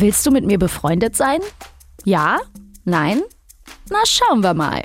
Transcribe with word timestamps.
Willst 0.00 0.24
du 0.24 0.30
mit 0.30 0.46
mir 0.46 0.58
befreundet 0.58 1.14
sein? 1.14 1.40
Ja? 2.04 2.38
Nein? 2.84 3.20
Na, 3.90 3.98
schauen 4.06 4.42
wir 4.42 4.54
mal. 4.54 4.80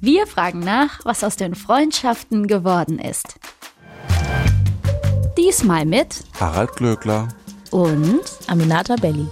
Wir 0.00 0.26
fragen 0.26 0.60
nach, 0.60 1.04
was 1.04 1.22
aus 1.22 1.36
den 1.36 1.54
Freundschaften 1.54 2.46
geworden 2.46 2.98
ist. 2.98 3.38
Diesmal 5.36 5.84
mit 5.84 6.24
Harald 6.40 6.76
Glöckler. 6.76 7.28
und 7.70 8.22
Aminata 8.46 8.96
Belli. 8.96 9.26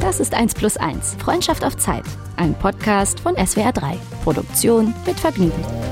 das 0.00 0.20
ist 0.20 0.32
1 0.32 0.54
plus 0.54 0.78
1, 0.78 1.16
Freundschaft 1.22 1.62
auf 1.64 1.76
Zeit. 1.76 2.04
Ein 2.38 2.54
Podcast 2.54 3.20
von 3.20 3.34
SWR 3.36 3.72
3. 3.72 3.98
Produktion 4.24 4.94
mit 5.04 5.20
Vergnügen. 5.20 5.89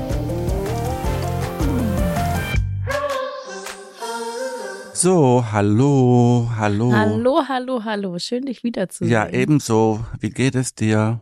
So, 5.01 5.45
hallo, 5.49 6.51
hallo. 6.57 6.91
Hallo, 6.91 7.43
hallo, 7.47 7.85
hallo. 7.85 8.19
Schön, 8.19 8.45
dich 8.45 8.65
wiederzusehen. 8.65 9.09
Ja, 9.09 9.29
ebenso. 9.29 10.05
Wie 10.19 10.29
geht 10.29 10.55
es 10.55 10.75
dir? 10.75 11.21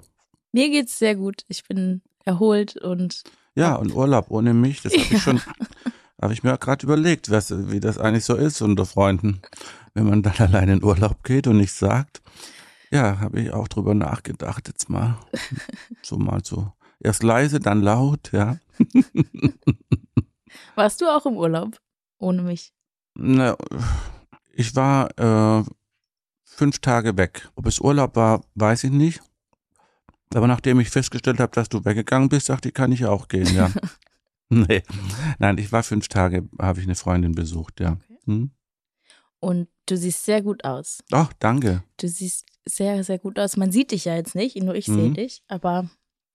Mir 0.51 0.71
geht's 0.71 0.97
sehr 0.97 1.15
gut. 1.15 1.43
Ich 1.47 1.63
bin 1.63 2.01
erholt 2.25 2.75
und 2.77 3.21
Ja, 3.53 3.75
und 3.75 3.93
Urlaub 3.93 4.31
ohne 4.31 4.55
mich, 4.55 4.81
das 4.81 4.93
habe 4.93 5.13
ich 5.13 5.21
schon, 5.21 5.39
habe 6.21 6.33
ich 6.33 6.41
mir 6.41 6.57
gerade 6.57 6.87
überlegt, 6.87 7.29
was, 7.29 7.53
wie 7.69 7.79
das 7.79 7.99
eigentlich 7.99 8.25
so 8.25 8.33
ist 8.33 8.63
unter 8.63 8.87
Freunden, 8.87 9.43
wenn 9.93 10.07
man 10.07 10.23
dann 10.23 10.37
allein 10.39 10.69
in 10.69 10.83
Urlaub 10.83 11.23
geht 11.23 11.45
und 11.45 11.57
nichts 11.57 11.77
sagt. 11.77 12.23
Ja, 12.89 13.19
habe 13.19 13.41
ich 13.41 13.53
auch 13.53 13.67
drüber 13.67 13.93
nachgedacht 13.93 14.69
jetzt 14.69 14.89
mal. 14.89 15.19
So 16.01 16.17
mal 16.17 16.43
so. 16.43 16.73
Erst 16.99 17.21
leise, 17.21 17.59
dann 17.59 17.83
laut, 17.83 18.31
ja. 18.31 18.57
warst 20.73 20.99
du 20.99 21.05
auch 21.05 21.27
im 21.27 21.37
Urlaub 21.37 21.77
ohne 22.17 22.41
mich? 22.41 22.73
Na, 23.19 23.57
ich 24.53 24.75
war 24.75 25.09
äh, 25.17 25.63
fünf 26.43 26.79
Tage 26.79 27.17
weg. 27.17 27.49
Ob 27.55 27.65
es 27.65 27.79
Urlaub 27.79 28.15
war, 28.15 28.43
weiß 28.55 28.83
ich 28.85 28.91
nicht. 28.91 29.21
Aber 30.33 30.47
nachdem 30.47 30.79
ich 30.79 30.89
festgestellt 30.89 31.39
habe, 31.39 31.53
dass 31.53 31.69
du 31.69 31.83
weggegangen 31.85 32.29
bist, 32.29 32.49
dachte 32.49 32.67
ich, 32.69 32.73
kann 32.73 32.91
ich 32.91 33.05
auch 33.05 33.27
gehen, 33.27 33.53
ja. 33.55 33.71
nee. 34.49 34.83
Nein, 35.39 35.57
ich 35.57 35.71
war 35.71 35.83
fünf 35.83 36.09
Tage, 36.09 36.47
habe 36.59 36.79
ich 36.79 36.85
eine 36.85 36.95
Freundin 36.95 37.33
besucht, 37.33 37.79
ja. 37.79 37.97
Hm? 38.25 38.51
Und 39.39 39.67
du 39.85 39.97
siehst 39.97 40.25
sehr 40.25 40.41
gut 40.41 40.63
aus. 40.65 41.03
Ach, 41.11 41.31
danke. 41.39 41.83
Du 41.97 42.07
siehst 42.07 42.45
sehr, 42.65 43.03
sehr 43.03 43.19
gut 43.19 43.39
aus. 43.39 43.55
Man 43.55 43.71
sieht 43.71 43.91
dich 43.91 44.05
ja 44.05 44.15
jetzt 44.15 44.35
nicht, 44.35 44.55
nur 44.57 44.75
ich 44.75 44.85
sehe 44.85 45.09
Mhm. 45.09 45.13
dich, 45.13 45.43
aber 45.47 45.89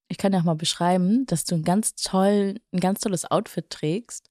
ich 0.09 0.19
kann 0.19 0.33
dir 0.33 0.39
auch 0.39 0.45
mal 0.45 0.55
beschreiben, 0.55 1.27
dass 1.27 1.45
du 1.45 1.55
ein 1.57 1.65
ganz 1.65 1.95
toll, 1.95 2.61
ein 2.73 2.81
ganz 2.81 3.01
tolles 3.01 3.31
Outfit 3.31 3.69
trägst. 3.71 4.31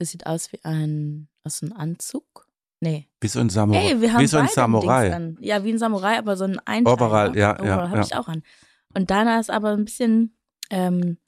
Das 0.00 0.12
sieht 0.12 0.24
aus 0.24 0.50
wie 0.50 0.58
ein, 0.64 1.28
aus 1.44 1.62
einem 1.62 1.74
Anzug. 1.74 2.46
Nee. 2.80 3.06
Wie 3.20 3.28
so 3.28 3.38
ein 3.38 3.50
Samurai. 3.50 3.90
Ey, 3.90 4.00
wir 4.00 4.14
haben 4.14 4.22
wie 4.22 4.26
so 4.26 4.38
ein 4.38 4.48
Samurai. 4.48 5.34
Ja, 5.40 5.62
wie 5.62 5.72
ein 5.72 5.78
Samurai, 5.78 6.16
aber 6.16 6.38
so 6.38 6.44
ein 6.44 6.58
Einteiler. 6.60 6.94
Overall, 6.94 7.36
ja, 7.36 7.54
ja, 7.56 7.60
Overall 7.60 7.88
habe 7.90 7.96
ja. 7.98 8.04
ich 8.04 8.16
auch 8.16 8.26
an. 8.26 8.42
Und 8.94 9.10
deiner 9.10 9.38
ist 9.38 9.50
aber 9.50 9.72
ein 9.72 9.84
bisschen 9.84 10.34
ähm, 10.70 11.18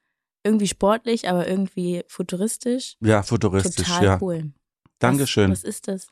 irgendwie 0.42 0.68
sportlich, 0.68 1.28
aber 1.28 1.46
irgendwie 1.46 2.02
futuristisch. 2.08 2.96
Ja, 3.00 3.22
futuristisch, 3.22 3.86
Total 3.86 4.04
ja. 4.04 4.18
cool. 4.22 4.52
Dankeschön. 4.98 5.50
Was, 5.50 5.64
was 5.64 5.68
ist 5.68 5.88
das? 5.88 6.06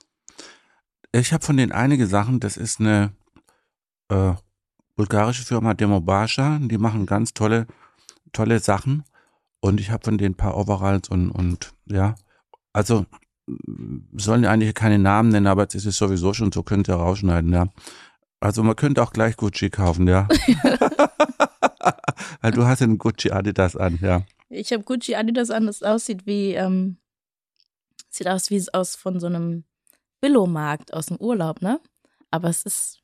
Ich 1.12 1.32
habe 1.32 1.42
von 1.42 1.56
denen 1.56 1.72
einige 1.72 2.06
Sachen, 2.06 2.40
das 2.40 2.58
ist 2.58 2.78
eine 2.78 3.14
äh, 4.10 4.34
bulgarische 4.96 5.46
Firma 5.46 5.72
Demobasha, 5.72 6.58
die 6.60 6.76
machen 6.76 7.06
ganz 7.06 7.32
tolle, 7.32 7.66
tolle 8.32 8.58
Sachen. 8.60 9.04
Und 9.60 9.80
ich 9.80 9.90
habe 9.90 10.04
von 10.04 10.18
denen 10.18 10.34
ein 10.34 10.36
paar 10.36 10.58
Overalls 10.58 11.08
und, 11.08 11.30
und 11.30 11.72
ja, 11.86 12.16
also 12.72 13.06
sollen 14.12 14.44
eigentlich 14.44 14.74
keine 14.74 14.98
Namen 14.98 15.30
nennen, 15.30 15.46
aber 15.46 15.62
jetzt 15.62 15.74
ist 15.74 15.86
es 15.86 15.96
sowieso 15.96 16.34
schon 16.34 16.52
so, 16.52 16.62
könnt 16.62 16.88
ihr 16.88 16.94
rausschneiden, 16.94 17.52
ja. 17.52 17.68
Also 18.38 18.62
man 18.62 18.76
könnte 18.76 19.02
auch 19.02 19.12
gleich 19.12 19.36
Gucci 19.36 19.70
kaufen, 19.70 20.08
ja. 20.08 20.28
Weil 22.40 22.52
du 22.52 22.64
hast 22.64 22.82
einen 22.82 22.98
Gucci 22.98 23.30
Adidas 23.30 23.76
an, 23.76 23.98
ja. 24.00 24.24
Ich 24.48 24.72
habe 24.72 24.82
Gucci 24.82 25.14
Adidas 25.14 25.50
an, 25.50 25.66
das 25.66 25.82
aussieht 25.82 26.26
wie, 26.26 26.54
ähm, 26.54 26.96
sieht 28.08 28.28
aus 28.28 28.50
wie 28.50 28.56
es 28.56 28.72
aus 28.72 28.96
von 28.96 29.20
so 29.20 29.26
einem 29.26 29.64
Billo-Markt 30.20 30.92
aus 30.92 31.06
dem 31.06 31.16
Urlaub, 31.18 31.62
ne? 31.62 31.80
Aber 32.30 32.48
es 32.48 32.62
ist 32.62 33.00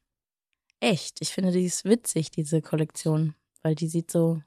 echt. 0.81 1.21
Ich 1.21 1.31
finde, 1.31 1.53
die 1.53 1.65
ist 1.65 1.85
witzig, 1.85 2.31
diese 2.31 2.63
Kollektion, 2.63 3.35
weil 3.63 3.75
die 3.75 3.89
sieht 3.89 4.11
so, 4.11 4.43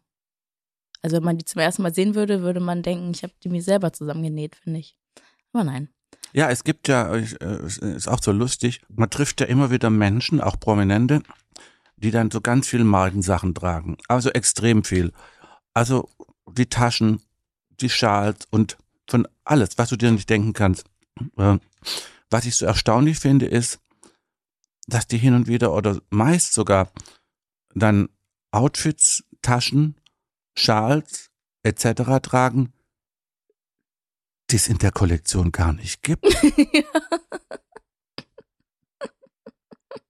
also 1.02 1.18
wenn 1.18 1.24
man 1.24 1.38
die 1.38 1.46
zum 1.46 1.59
ersten 1.59 1.84
Mal 1.84 1.94
sehen 1.94 2.16
würde, 2.16 2.41
würde 2.41 2.59
man 2.59 2.84
denken, 2.84 3.12
ich 3.12 3.24
habe 3.24 3.34
die 3.44 3.50
mir 3.50 3.62
selber 3.62 3.94
zusammengenäht, 3.94 4.56
finde 4.56 4.79
ich. 4.79 4.98
Aber 5.53 5.63
nein. 5.63 5.89
Ja, 6.33 6.49
es 6.49 6.63
gibt 6.63 6.87
ja, 6.87 7.15
äh, 7.15 7.21
es 7.21 7.77
ist 7.77 8.07
auch 8.07 8.21
so 8.21 8.31
lustig, 8.31 8.81
man 8.89 9.09
trifft 9.09 9.41
ja 9.41 9.47
immer 9.47 9.71
wieder 9.71 9.89
Menschen, 9.89 10.41
auch 10.41 10.59
Prominente, 10.59 11.23
die 11.97 12.11
dann 12.11 12.31
so 12.31 12.41
ganz 12.41 12.67
viel 12.67 12.83
Markensachen 12.83 13.55
tragen. 13.55 13.97
Also 14.07 14.29
extrem 14.29 14.83
viel. 14.83 15.11
Also 15.73 16.09
die 16.51 16.67
Taschen, 16.67 17.21
die 17.81 17.89
Schals 17.89 18.47
und 18.49 18.77
von 19.07 19.27
alles, 19.43 19.77
was 19.77 19.89
du 19.89 19.95
dir 19.95 20.11
nicht 20.11 20.29
denken 20.29 20.53
kannst. 20.53 20.85
Äh, 21.37 21.57
Was 22.29 22.45
ich 22.45 22.55
so 22.55 22.66
erstaunlich 22.66 23.17
finde, 23.19 23.47
ist, 23.47 23.79
dass 24.87 25.07
die 25.07 25.17
hin 25.17 25.33
und 25.33 25.47
wieder 25.47 25.73
oder 25.73 25.99
meist 26.09 26.53
sogar 26.53 26.91
dann 27.73 28.09
Outfits, 28.51 29.23
Taschen, 29.41 29.95
Schals 30.55 31.29
etc. 31.63 32.21
tragen, 32.21 32.73
die 34.51 34.55
es 34.55 34.67
in 34.67 34.77
der 34.77 34.91
Kollektion 34.91 35.51
gar 35.51 35.73
nicht 35.73 36.01
gibt. 36.03 36.25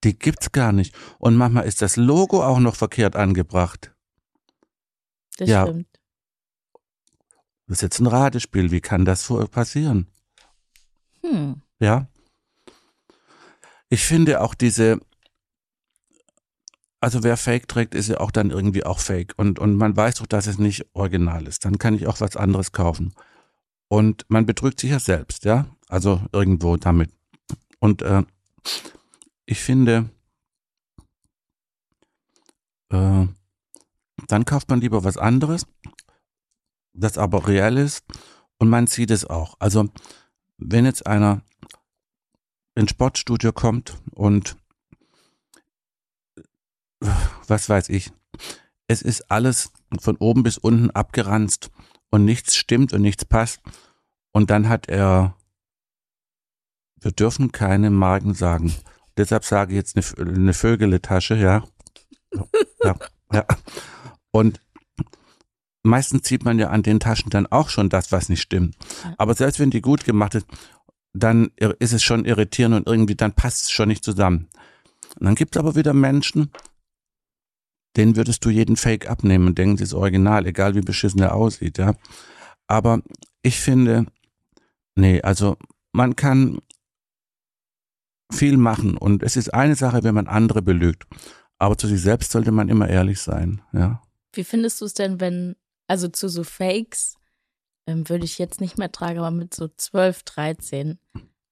Die 0.03 0.17
gibt's 0.17 0.51
gar 0.51 0.71
nicht. 0.71 0.95
Und 1.17 1.35
manchmal 1.35 1.65
ist 1.65 1.81
das 1.81 1.97
Logo 1.97 2.41
auch 2.43 2.59
noch 2.59 2.75
verkehrt 2.75 3.15
angebracht. 3.17 3.93
Das 5.37 5.49
Ja. 5.49 5.63
stimmt. 5.65 5.87
Das 7.67 7.77
ist 7.77 7.81
jetzt 7.81 7.99
ein 7.99 8.07
Ratespiel. 8.07 8.71
Wie 8.71 8.81
kann 8.81 9.03
das 9.05 9.27
passieren? 9.51 10.07
Hm. 11.21 11.61
Ja. 11.79 12.07
Ich 13.89 14.05
finde 14.05 14.41
auch 14.41 14.53
diese, 14.55 14.99
also 17.01 17.23
wer 17.23 17.37
Fake 17.37 17.67
trägt, 17.67 17.93
ist 17.93 18.07
ja 18.07 18.19
auch 18.19 18.31
dann 18.31 18.51
irgendwie 18.51 18.85
auch 18.85 18.99
Fake. 18.99 19.33
Und, 19.37 19.59
und 19.59 19.75
man 19.75 19.95
weiß 19.97 20.15
doch, 20.15 20.27
dass 20.27 20.47
es 20.47 20.57
nicht 20.59 20.85
original 20.93 21.45
ist. 21.47 21.65
Dann 21.65 21.77
kann 21.77 21.93
ich 21.93 22.07
auch 22.07 22.21
was 22.21 22.37
anderes 22.37 22.71
kaufen. 22.71 23.13
Und 23.89 24.25
man 24.29 24.45
betrügt 24.45 24.79
sich 24.79 24.91
ja 24.91 24.99
selbst, 24.99 25.45
ja. 25.45 25.65
Also 25.87 26.21
irgendwo 26.31 26.77
damit. 26.77 27.11
Und 27.79 28.03
äh, 28.03 28.23
ich 29.45 29.59
finde, 29.59 30.09
äh, 32.89 33.27
dann 34.27 34.45
kauft 34.45 34.69
man 34.69 34.79
lieber 34.79 35.03
was 35.03 35.17
anderes, 35.17 35.65
das 36.93 37.17
aber 37.17 37.47
real 37.47 37.77
ist. 37.77 38.05
Und 38.59 38.69
man 38.69 38.85
sieht 38.85 39.09
es 39.09 39.25
auch. 39.25 39.55
Also 39.59 39.89
wenn 40.57 40.85
jetzt 40.85 41.07
einer 41.07 41.41
ins 42.75 42.91
Sportstudio 42.91 43.53
kommt 43.53 43.97
und 44.11 44.55
äh, 46.37 46.43
was 47.47 47.69
weiß 47.69 47.89
ich, 47.89 48.11
es 48.87 49.01
ist 49.01 49.31
alles 49.31 49.71
von 49.99 50.17
oben 50.17 50.43
bis 50.43 50.59
unten 50.59 50.91
abgeranzt 50.91 51.71
und 52.11 52.25
nichts 52.25 52.55
stimmt 52.55 52.93
und 52.93 53.01
nichts 53.01 53.25
passt 53.25 53.61
und 54.31 54.49
dann 54.49 54.69
hat 54.69 54.87
er, 54.89 55.35
wir 57.01 57.11
dürfen 57.11 57.51
keine 57.51 57.89
Marken 57.89 58.33
sagen. 58.33 58.73
Deshalb 59.17 59.43
sage 59.43 59.73
ich 59.73 59.77
jetzt 59.77 60.17
eine, 60.17 60.29
eine 60.29 60.53
Vögeletasche, 60.53 61.35
ja. 61.35 61.65
ja, 62.83 62.95
ja. 63.33 63.45
Und 64.31 64.61
meistens 65.83 66.27
sieht 66.27 66.45
man 66.45 66.59
ja 66.59 66.69
an 66.69 66.83
den 66.83 66.99
Taschen 66.99 67.29
dann 67.29 67.47
auch 67.47 67.69
schon 67.69 67.89
das, 67.89 68.11
was 68.11 68.29
nicht 68.29 68.41
stimmt. 68.41 68.75
Aber 69.17 69.33
selbst 69.33 69.59
wenn 69.59 69.71
die 69.71 69.81
gut 69.81 70.05
gemacht 70.05 70.35
ist, 70.35 70.47
dann 71.13 71.51
ist 71.79 71.93
es 71.93 72.03
schon 72.03 72.25
irritierend 72.25 72.75
und 72.75 72.87
irgendwie 72.87 73.15
dann 73.15 73.33
passt 73.33 73.65
es 73.65 73.71
schon 73.71 73.89
nicht 73.89 74.03
zusammen. 74.03 74.47
Und 75.19 75.25
dann 75.25 75.35
gibt 75.35 75.55
es 75.55 75.59
aber 75.59 75.75
wieder 75.75 75.93
Menschen, 75.93 76.51
denen 77.97 78.15
würdest 78.15 78.45
du 78.45 78.49
jeden 78.49 78.75
Fake 78.75 79.09
abnehmen 79.09 79.47
und 79.47 79.57
denken, 79.57 79.77
das 79.77 79.89
ist 79.89 79.93
original, 79.93 80.45
egal 80.45 80.75
wie 80.75 80.81
beschissen 80.81 81.21
er 81.21 81.35
aussieht, 81.35 81.77
ja. 81.77 81.95
Aber 82.67 83.01
ich 83.41 83.59
finde, 83.59 84.05
nee, 84.95 85.21
also 85.21 85.57
man 85.91 86.15
kann 86.15 86.59
viel 88.31 88.57
machen 88.57 88.95
und 88.97 89.23
es 89.23 89.35
ist 89.35 89.53
eine 89.53 89.75
Sache, 89.75 90.03
wenn 90.03 90.13
man 90.13 90.27
andere 90.27 90.61
belügt. 90.61 91.07
Aber 91.57 91.77
zu 91.77 91.87
sich 91.87 92.01
selbst 92.01 92.31
sollte 92.31 92.51
man 92.51 92.69
immer 92.69 92.87
ehrlich 92.87 93.19
sein, 93.19 93.61
ja. 93.73 94.01
Wie 94.33 94.43
findest 94.43 94.79
du 94.81 94.85
es 94.85 94.93
denn, 94.93 95.19
wenn, 95.19 95.55
also 95.87 96.07
zu 96.07 96.29
so 96.29 96.43
Fakes, 96.43 97.17
ähm, 97.87 98.07
würde 98.07 98.25
ich 98.25 98.37
jetzt 98.37 98.61
nicht 98.61 98.77
mehr 98.77 98.91
tragen, 98.91 99.19
aber 99.19 99.31
mit 99.31 99.53
so 99.53 99.67
12, 99.67 100.23
13 100.23 100.99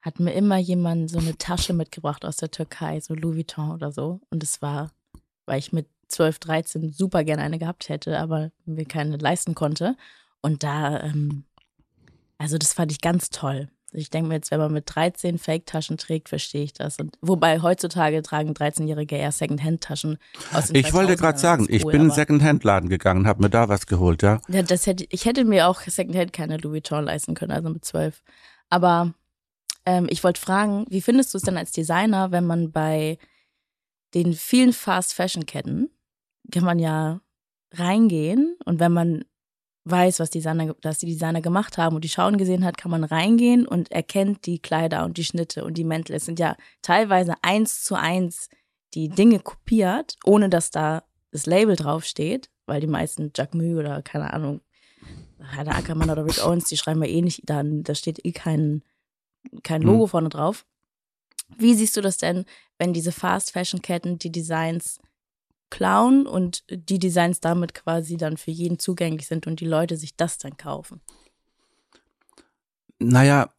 hat 0.01 0.19
mir 0.19 0.33
immer 0.33 0.57
jemand 0.57 1.09
so 1.09 1.17
eine 1.17 1.37
Tasche 1.37 1.73
mitgebracht 1.73 2.23
aus 2.23 2.37
der 2.37 2.51
Türkei, 2.51 2.99
so 3.01 3.15
Louis 3.15 3.37
Vuitton 3.37 3.71
oder 3.71 3.91
so. 3.91 4.21
Und 4.29 4.43
es 4.43 4.61
war, 4.61 4.91
weil 5.47 5.59
ich 5.59 5.73
mit 5.73 5.87
12, 6.07 6.39
13 6.39 6.91
super 6.91 7.23
gerne 7.23 7.43
eine 7.43 7.59
gehabt 7.59 7.89
hätte, 7.89 8.19
aber 8.19 8.51
mir 8.65 8.85
keine 8.85 9.17
leisten 9.17 9.55
konnte. 9.55 9.95
Und 10.41 10.63
da, 10.63 11.01
ähm, 11.01 11.43
also 12.37 12.57
das 12.57 12.73
fand 12.73 12.91
ich 12.91 13.01
ganz 13.01 13.29
toll. 13.29 13.69
Ich 13.93 14.09
denke 14.09 14.27
mir 14.27 14.35
jetzt, 14.35 14.51
wenn 14.51 14.59
man 14.59 14.73
mit 14.73 14.83
13 14.93 15.37
Fake-Taschen 15.37 15.97
trägt, 15.97 16.27
verstehe 16.29 16.63
ich 16.63 16.73
das. 16.73 16.99
Und 16.99 17.17
wobei 17.21 17.61
heutzutage 17.61 18.21
tragen 18.21 18.51
13-Jährige 18.51 19.15
eher 19.15 19.31
Second-Hand-Taschen 19.31 20.17
Ich 20.73 20.93
wollte 20.93 21.13
2000ern, 21.13 21.17
gerade 21.17 21.37
sagen, 21.39 21.63
ist 21.63 21.75
ich 21.75 21.85
cool, 21.85 21.91
bin 21.93 22.01
in 22.01 22.07
einen 22.07 22.15
Second-Hand-Laden 22.15 22.89
gegangen, 22.89 23.27
habe 23.27 23.43
mir 23.43 23.49
da 23.49 23.69
was 23.69 23.87
geholt, 23.87 24.23
ja. 24.23 24.41
Ja, 24.49 24.61
das 24.61 24.85
hätte, 24.87 25.05
ich 25.09 25.25
hätte 25.25 25.45
mir 25.45 25.67
auch 25.67 25.81
Secondhand 25.81 26.33
keine 26.33 26.57
Louis 26.57 26.73
Vuitton 26.73 27.05
leisten 27.05 27.33
können, 27.33 27.51
also 27.51 27.69
mit 27.69 27.85
zwölf. 27.85 28.23
Aber 28.69 29.13
ähm, 29.85 30.07
ich 30.09 30.23
wollte 30.23 30.41
fragen, 30.41 30.85
wie 30.89 31.01
findest 31.01 31.33
du 31.33 31.37
es 31.37 31.43
denn 31.43 31.57
als 31.57 31.71
Designer, 31.71 32.31
wenn 32.31 32.45
man 32.45 32.71
bei 32.71 33.17
den 34.13 34.33
vielen 34.33 34.73
Fast-Fashion-Ketten 34.73 35.89
kann 36.51 36.63
man 36.63 36.79
ja 36.79 37.21
reingehen 37.71 38.57
und 38.65 38.79
wenn 38.79 38.93
man 38.93 39.25
weiß, 39.85 40.19
was, 40.19 40.29
Designer, 40.29 40.75
was 40.81 40.99
die 40.99 41.05
Designer 41.05 41.41
gemacht 41.41 41.77
haben 41.77 41.95
und 41.95 42.03
die 42.03 42.09
Schauen 42.09 42.37
gesehen 42.37 42.65
hat, 42.65 42.77
kann 42.77 42.91
man 42.91 43.03
reingehen 43.03 43.65
und 43.67 43.91
erkennt 43.91 44.45
die 44.45 44.59
Kleider 44.59 45.05
und 45.05 45.17
die 45.17 45.23
Schnitte 45.23 45.63
und 45.63 45.75
die 45.77 45.85
Mäntel. 45.85 46.15
Es 46.15 46.25
sind 46.25 46.39
ja 46.39 46.57
teilweise 46.81 47.35
eins 47.41 47.83
zu 47.83 47.95
eins 47.95 48.49
die 48.93 49.09
Dinge 49.09 49.39
kopiert, 49.39 50.17
ohne 50.25 50.49
dass 50.49 50.71
da 50.71 51.03
das 51.31 51.45
Label 51.45 51.75
draufsteht, 51.75 52.49
weil 52.65 52.81
die 52.81 52.87
meisten 52.87 53.31
Jacquemus 53.35 53.77
oder 53.77 54.01
keine 54.01 54.33
Ahnung, 54.33 54.61
Heide 55.55 55.71
Ackermann 55.71 56.09
oder 56.09 56.25
Rick 56.25 56.43
Owens, 56.43 56.65
die 56.65 56.77
schreiben 56.77 57.03
ja 57.03 57.09
eh 57.09 57.21
nicht, 57.21 57.41
dann, 57.45 57.83
da 57.83 57.93
steht 57.95 58.25
eh 58.25 58.31
kein, 58.31 58.83
kein 59.63 59.81
Logo 59.81 60.03
Hm. 60.03 60.09
vorne 60.09 60.29
drauf. 60.29 60.65
Wie 61.57 61.75
siehst 61.75 61.95
du 61.95 62.01
das 62.01 62.17
denn, 62.17 62.45
wenn 62.77 62.91
diese 62.91 63.11
Fast-Fashion-Ketten 63.11 64.17
die 64.19 64.31
Designs 64.31 64.99
klauen 65.69 66.25
und 66.25 66.63
die 66.69 66.99
Designs 66.99 67.39
damit 67.39 67.73
quasi 67.73 68.17
dann 68.17 68.37
für 68.37 68.51
jeden 68.51 68.79
zugänglich 68.79 69.27
sind 69.27 69.47
und 69.47 69.59
die 69.59 69.65
Leute 69.65 69.97
sich 69.97 70.15
das 70.15 70.37
dann 70.37 70.57
kaufen? 70.57 71.01
Naja, 72.99 73.49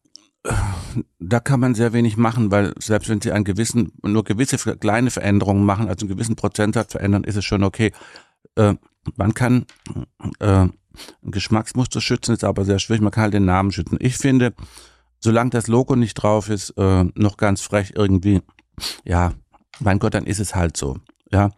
da 1.19 1.39
kann 1.39 1.59
man 1.59 1.75
sehr 1.75 1.93
wenig 1.93 2.17
machen, 2.17 2.51
weil 2.51 2.73
selbst 2.79 3.09
wenn 3.09 3.21
sie 3.21 3.31
einen 3.31 3.43
gewissen, 3.43 3.91
nur 4.01 4.23
gewisse 4.23 4.57
kleine 4.77 5.11
Veränderungen 5.11 5.65
machen, 5.65 5.87
also 5.87 6.05
einen 6.05 6.15
gewissen 6.15 6.35
Prozentsatz 6.35 6.93
verändern, 6.93 7.23
ist 7.23 7.35
es 7.35 7.45
schon 7.45 7.63
okay. 7.63 7.91
Äh, 8.55 8.75
man 9.15 9.33
kann 9.33 9.65
äh, 10.39 10.65
ein 10.65 10.73
Geschmacksmuster 11.23 12.01
schützen, 12.01 12.33
ist 12.33 12.43
aber 12.43 12.65
sehr 12.65 12.79
schwierig, 12.79 13.01
man 13.01 13.11
kann 13.11 13.23
halt 13.23 13.33
den 13.33 13.45
Namen 13.45 13.71
schützen. 13.71 13.97
Ich 14.01 14.17
finde, 14.17 14.53
solange 15.19 15.51
das 15.51 15.67
Logo 15.67 15.95
nicht 15.95 16.15
drauf 16.15 16.49
ist, 16.49 16.71
äh, 16.71 17.05
noch 17.15 17.37
ganz 17.37 17.61
frech 17.61 17.93
irgendwie, 17.95 18.41
ja, 19.03 19.33
mein 19.79 19.99
Gott, 19.99 20.13
dann 20.13 20.25
ist 20.25 20.39
es 20.39 20.55
halt 20.55 20.77
so. 20.77 20.97
Ja, 21.31 21.51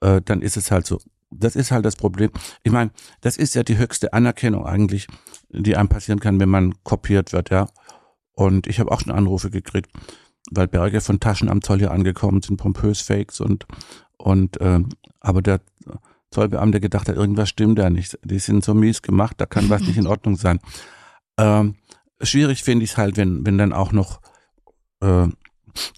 äh, 0.00 0.20
dann 0.24 0.42
ist 0.42 0.56
es 0.56 0.70
halt 0.70 0.86
so. 0.86 1.00
Das 1.30 1.54
ist 1.54 1.70
halt 1.70 1.84
das 1.84 1.96
Problem. 1.96 2.30
Ich 2.64 2.72
meine, 2.72 2.90
das 3.20 3.36
ist 3.36 3.54
ja 3.54 3.62
die 3.62 3.78
höchste 3.78 4.12
Anerkennung 4.12 4.66
eigentlich, 4.66 5.06
die 5.50 5.76
einem 5.76 5.88
passieren 5.88 6.18
kann, 6.18 6.40
wenn 6.40 6.48
man 6.48 6.74
kopiert 6.82 7.32
wird, 7.32 7.50
ja. 7.50 7.68
Und 8.32 8.66
ich 8.66 8.80
habe 8.80 8.90
auch 8.90 9.00
schon 9.00 9.12
Anrufe 9.12 9.50
gekriegt, 9.50 9.90
weil 10.50 10.66
Berge 10.66 11.00
von 11.00 11.20
Taschen 11.20 11.48
am 11.48 11.62
Zoll 11.62 11.78
hier 11.78 11.92
angekommen 11.92 12.42
sind, 12.42 12.56
pompös 12.56 13.00
Fakes 13.00 13.40
und 13.40 13.66
und 14.16 14.58
ähm, 14.60 14.88
aber 15.20 15.40
der 15.40 15.60
Zollbeamte 16.30 16.80
gedacht 16.80 17.08
hat, 17.08 17.16
irgendwas 17.16 17.48
stimmt 17.48 17.78
da 17.78 17.90
nicht. 17.90 18.18
Die 18.24 18.38
sind 18.38 18.64
so 18.64 18.74
mies 18.74 19.02
gemacht, 19.02 19.36
da 19.38 19.46
kann 19.46 19.70
was 19.70 19.82
nicht 19.82 19.96
in 19.96 20.06
Ordnung 20.08 20.36
sein. 20.36 20.58
Ähm, 21.38 21.76
schwierig 22.20 22.62
finde 22.62 22.84
ich 22.84 22.92
es 22.92 22.96
halt, 22.96 23.16
wenn 23.16 23.46
wenn 23.46 23.58
dann 23.58 23.72
auch 23.72 23.92
noch 23.92 24.20
äh, 25.00 25.28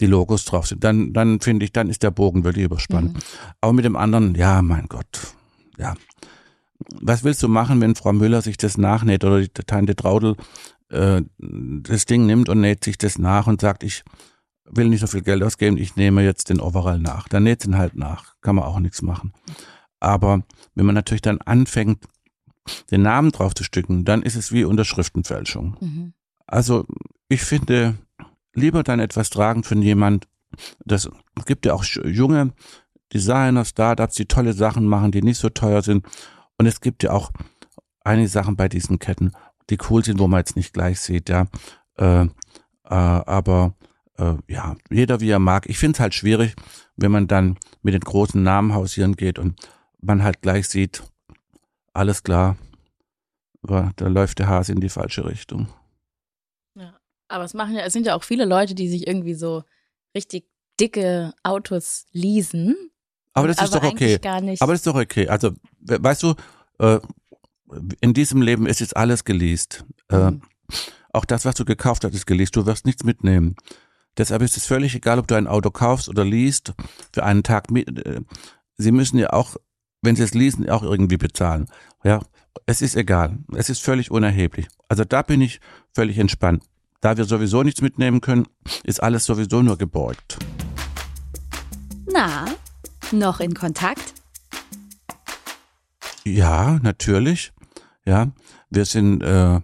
die 0.01 0.07
Logos 0.07 0.45
drauf 0.45 0.67
sind. 0.67 0.85
Dann 0.85 1.13
dann 1.13 1.41
finde 1.41 1.65
ich, 1.65 1.73
dann 1.73 1.89
ist 1.89 2.03
der 2.03 2.11
Bogen 2.11 2.45
wirklich 2.45 2.65
überspannt. 2.65 3.15
Mhm. 3.15 3.21
Aber 3.61 3.73
mit 3.73 3.85
dem 3.85 3.97
anderen, 3.97 4.35
ja, 4.35 4.63
mein 4.63 4.87
Gott, 4.89 5.35
ja. 5.79 5.95
Was 7.01 7.23
willst 7.23 7.43
du 7.43 7.49
machen, 7.49 7.81
wenn 7.81 7.95
Frau 7.95 8.13
Müller 8.13 8.43
sich 8.43 8.57
das 8.57 8.77
nachnäht 8.77 9.25
oder 9.25 9.41
die 9.41 9.49
Tante 9.49 9.95
Traudel 9.95 10.37
äh, 10.89 11.23
das 11.39 12.07
Ding 12.07 12.27
nimmt 12.27 12.49
und 12.49 12.61
näht 12.61 12.85
sich 12.85 12.99
das 12.99 13.19
nach 13.19 13.47
und 13.47 13.61
sagt, 13.61 13.85
ich 13.85 14.03
will 14.65 14.89
nicht 14.89 15.01
so 15.01 15.07
viel 15.07 15.23
Geld 15.23 15.43
ausgeben, 15.43 15.77
ich 15.77 15.97
nehme 15.97 16.23
jetzt 16.23 16.49
den 16.49 16.61
Overall 16.61 16.99
nach. 16.99 17.29
Dann 17.29 17.45
näht 17.45 17.65
ihn 17.65 17.77
halt 17.77 17.97
nach, 17.97 18.35
kann 18.41 18.57
man 18.57 18.65
auch 18.65 18.79
nichts 18.79 19.03
machen. 19.03 19.33
Aber 20.01 20.43
wenn 20.75 20.87
man 20.87 20.95
natürlich 20.95 21.23
dann 21.23 21.41
anfängt, 21.41 22.05
den 22.91 23.03
Namen 23.03 23.33
drauf 23.33 23.55
zu 23.55 23.65
stücken, 23.65 24.05
dann 24.05 24.23
ist 24.23 24.37
es 24.37 24.53
wie 24.53 24.65
Unterschriftenfälschung. 24.65 25.77
Mhm. 25.81 26.13
Also 26.47 26.87
ich 27.29 27.43
finde, 27.43 27.97
lieber 28.55 28.83
dann 28.83 29.01
etwas 29.01 29.31
tragen 29.31 29.65
von 29.65 29.83
jemand, 29.83 30.29
das 30.85 31.11
gibt 31.47 31.67
ja 31.67 31.75
auch 31.75 31.85
junge 31.85 32.53
Designer, 33.13 33.65
Startups, 33.65 34.15
die 34.15 34.27
tolle 34.27 34.53
Sachen 34.53 34.87
machen, 34.87 35.13
die 35.13 35.23
nicht 35.23 35.39
so 35.39 35.49
teuer 35.49 35.83
sind. 35.83 36.07
Und 36.59 36.67
es 36.67 36.81
gibt 36.81 37.03
ja 37.03 37.13
auch 37.13 37.31
einige 38.05 38.29
Sachen 38.29 38.57
bei 38.57 38.69
diesen 38.69 38.99
Ketten, 38.99 39.33
die 39.71 39.79
cool 39.91 40.05
sind, 40.05 40.19
wo 40.19 40.29
man 40.29 40.41
jetzt 40.41 40.57
nicht 40.57 40.73
gleich 40.73 41.01
sieht, 41.01 41.29
ja. 41.29 41.47
Äh, 41.97 42.25
äh, 42.25 42.29
aber 42.89 43.75
äh, 44.19 44.35
ja, 44.49 44.77
jeder 44.91 45.21
wie 45.21 45.31
er 45.31 45.39
mag. 45.39 45.69
Ich 45.69 45.79
finde 45.79 45.97
es 45.97 46.01
halt 46.01 46.15
schwierig, 46.15 46.55
wenn 46.97 47.13
man 47.13 47.29
dann 47.29 47.59
mit 47.83 47.95
den 47.95 48.01
großen 48.01 48.43
Namen 48.43 48.75
hausieren 48.75 49.17
geht 49.17 49.39
und 49.39 49.59
man 50.01 50.23
halt 50.23 50.43
gleich 50.43 50.69
sieht, 50.69 51.03
alles 51.93 52.23
klar, 52.23 52.57
da 53.63 53.93
läuft 54.09 54.41
der 54.41 54.49
Hase 54.49 54.73
in 54.73 54.81
die 54.81 54.89
falsche 54.89 55.25
Richtung. 55.25 55.69
Aber 57.33 57.45
es 57.45 57.55
machen 57.55 57.75
ja, 57.75 57.83
es 57.83 57.93
sind 57.93 58.07
ja 58.07 58.15
auch 58.15 58.23
viele 58.25 58.45
Leute, 58.45 58.75
die 58.75 58.89
sich 58.89 59.07
irgendwie 59.07 59.35
so 59.35 59.65
richtig 60.15 60.45
dicke 60.79 61.33
Autos 61.43 62.07
leasen. 62.13 62.77
Aber 63.33 63.49
das 63.49 63.57
ist 63.57 63.73
aber 63.75 63.87
doch 63.87 63.93
okay. 63.93 64.19
Aber 64.61 64.73
das 64.73 64.81
ist 64.81 64.87
doch 64.87 64.95
okay. 64.95 65.29
Also, 65.29 65.53
we- 65.81 66.03
weißt 66.03 66.23
du, 66.23 66.35
äh, 66.79 67.01
in 68.01 68.13
diesem 68.15 68.43
Leben 68.43 68.67
ist 68.67 68.81
jetzt 68.81 68.97
alles 68.97 69.25
geleast. 69.25 69.85
Äh, 70.11 70.31
Mhm. 70.31 70.43
auch 71.13 71.25
das, 71.25 71.45
was 71.45 71.55
du 71.55 71.65
gekauft 71.65 72.05
hast, 72.05 72.15
ist 72.15 72.27
geleast. 72.27 72.55
Du 72.57 72.67
wirst 72.67 72.85
nichts 72.85 73.05
mitnehmen. 73.05 73.57
Deshalb 74.19 74.43
ist 74.43 74.59
es 74.59 74.67
völlig 74.67 74.95
egal, 74.95 75.19
ob 75.19 75.27
du 75.27 75.35
ein 75.35 75.47
Auto 75.47 75.71
kaufst 75.71 76.09
oder 76.11 76.25
liest 76.25 76.75
für 77.15 77.25
einen 77.25 77.43
Tag 77.43 77.71
äh, 77.75 78.21
Sie 78.77 78.93
müssen 78.93 79.19
ja 79.19 79.33
auch, 79.33 79.57
wenn 80.03 80.17
sie 80.17 80.23
es 80.25 80.35
leasen, 80.35 80.69
auch 80.69 80.83
irgendwie 80.83 81.17
bezahlen. 81.17 81.67
Ja, 82.05 82.21
es 82.67 82.83
ist 82.83 82.97
egal. 82.97 83.39
Es 83.55 83.71
ist 83.71 83.81
völlig 83.83 84.11
unerheblich. 84.11 84.67
Also 84.89 85.05
da 85.05 85.23
bin 85.23 85.41
ich 85.41 85.61
völlig 85.95 86.19
entspannt. 86.19 86.65
Da 87.03 87.17
wir 87.17 87.25
sowieso 87.25 87.65
nichts 87.65 87.83
mitnehmen 87.83 88.21
können, 88.21 88.47
ist 88.85 89.03
alles 89.03 89.25
sowieso 89.25 89.61
nur 89.61 89.77
geborgt. 89.77 90.39
Na, 92.07 92.45
noch 93.11 93.41
in 93.41 93.55
Kontakt? 93.55 94.15
Ja, 96.25 96.79
natürlich. 96.81 97.53
Ja, 98.05 98.31
wir 98.71 98.85
sind, 98.85 99.21
äh, 99.21 99.61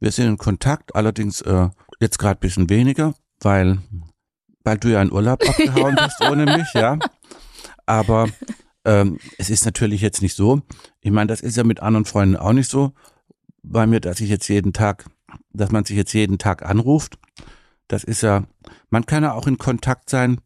wir 0.00 0.10
sind 0.10 0.26
in 0.26 0.36
Kontakt, 0.36 0.96
allerdings 0.96 1.40
äh, 1.42 1.68
jetzt 2.00 2.18
gerade 2.18 2.38
ein 2.38 2.40
bisschen 2.40 2.68
weniger, 2.68 3.14
weil, 3.40 3.78
weil 4.64 4.78
du 4.78 4.88
ja 4.88 5.00
in 5.00 5.12
Urlaub 5.12 5.40
abgehauen 5.48 5.94
bist 5.94 6.20
ohne 6.28 6.44
mich, 6.44 6.74
ja. 6.74 6.98
Aber 7.86 8.26
ähm, 8.84 9.20
es 9.38 9.48
ist 9.48 9.64
natürlich 9.64 10.00
jetzt 10.00 10.22
nicht 10.22 10.34
so. 10.34 10.62
Ich 11.02 11.12
meine, 11.12 11.28
das 11.28 11.40
ist 11.40 11.56
ja 11.56 11.62
mit 11.62 11.78
anderen 11.78 12.04
Freunden 12.04 12.36
auch 12.36 12.52
nicht 12.52 12.68
so. 12.68 12.94
Bei 13.62 13.86
mir, 13.86 14.00
dass 14.00 14.18
ich 14.18 14.28
jetzt 14.28 14.48
jeden 14.48 14.72
Tag, 14.72 15.04
dass 15.52 15.70
man 15.70 15.84
sich 15.84 15.96
jetzt 15.96 16.12
jeden 16.12 16.38
Tag 16.38 16.64
anruft. 16.64 17.18
Das 17.88 18.04
ist 18.04 18.22
ja, 18.22 18.44
man 18.90 19.06
kann 19.06 19.22
ja 19.22 19.32
auch 19.32 19.46
in 19.46 19.58
Kontakt 19.58 20.10
sein, 20.10 20.40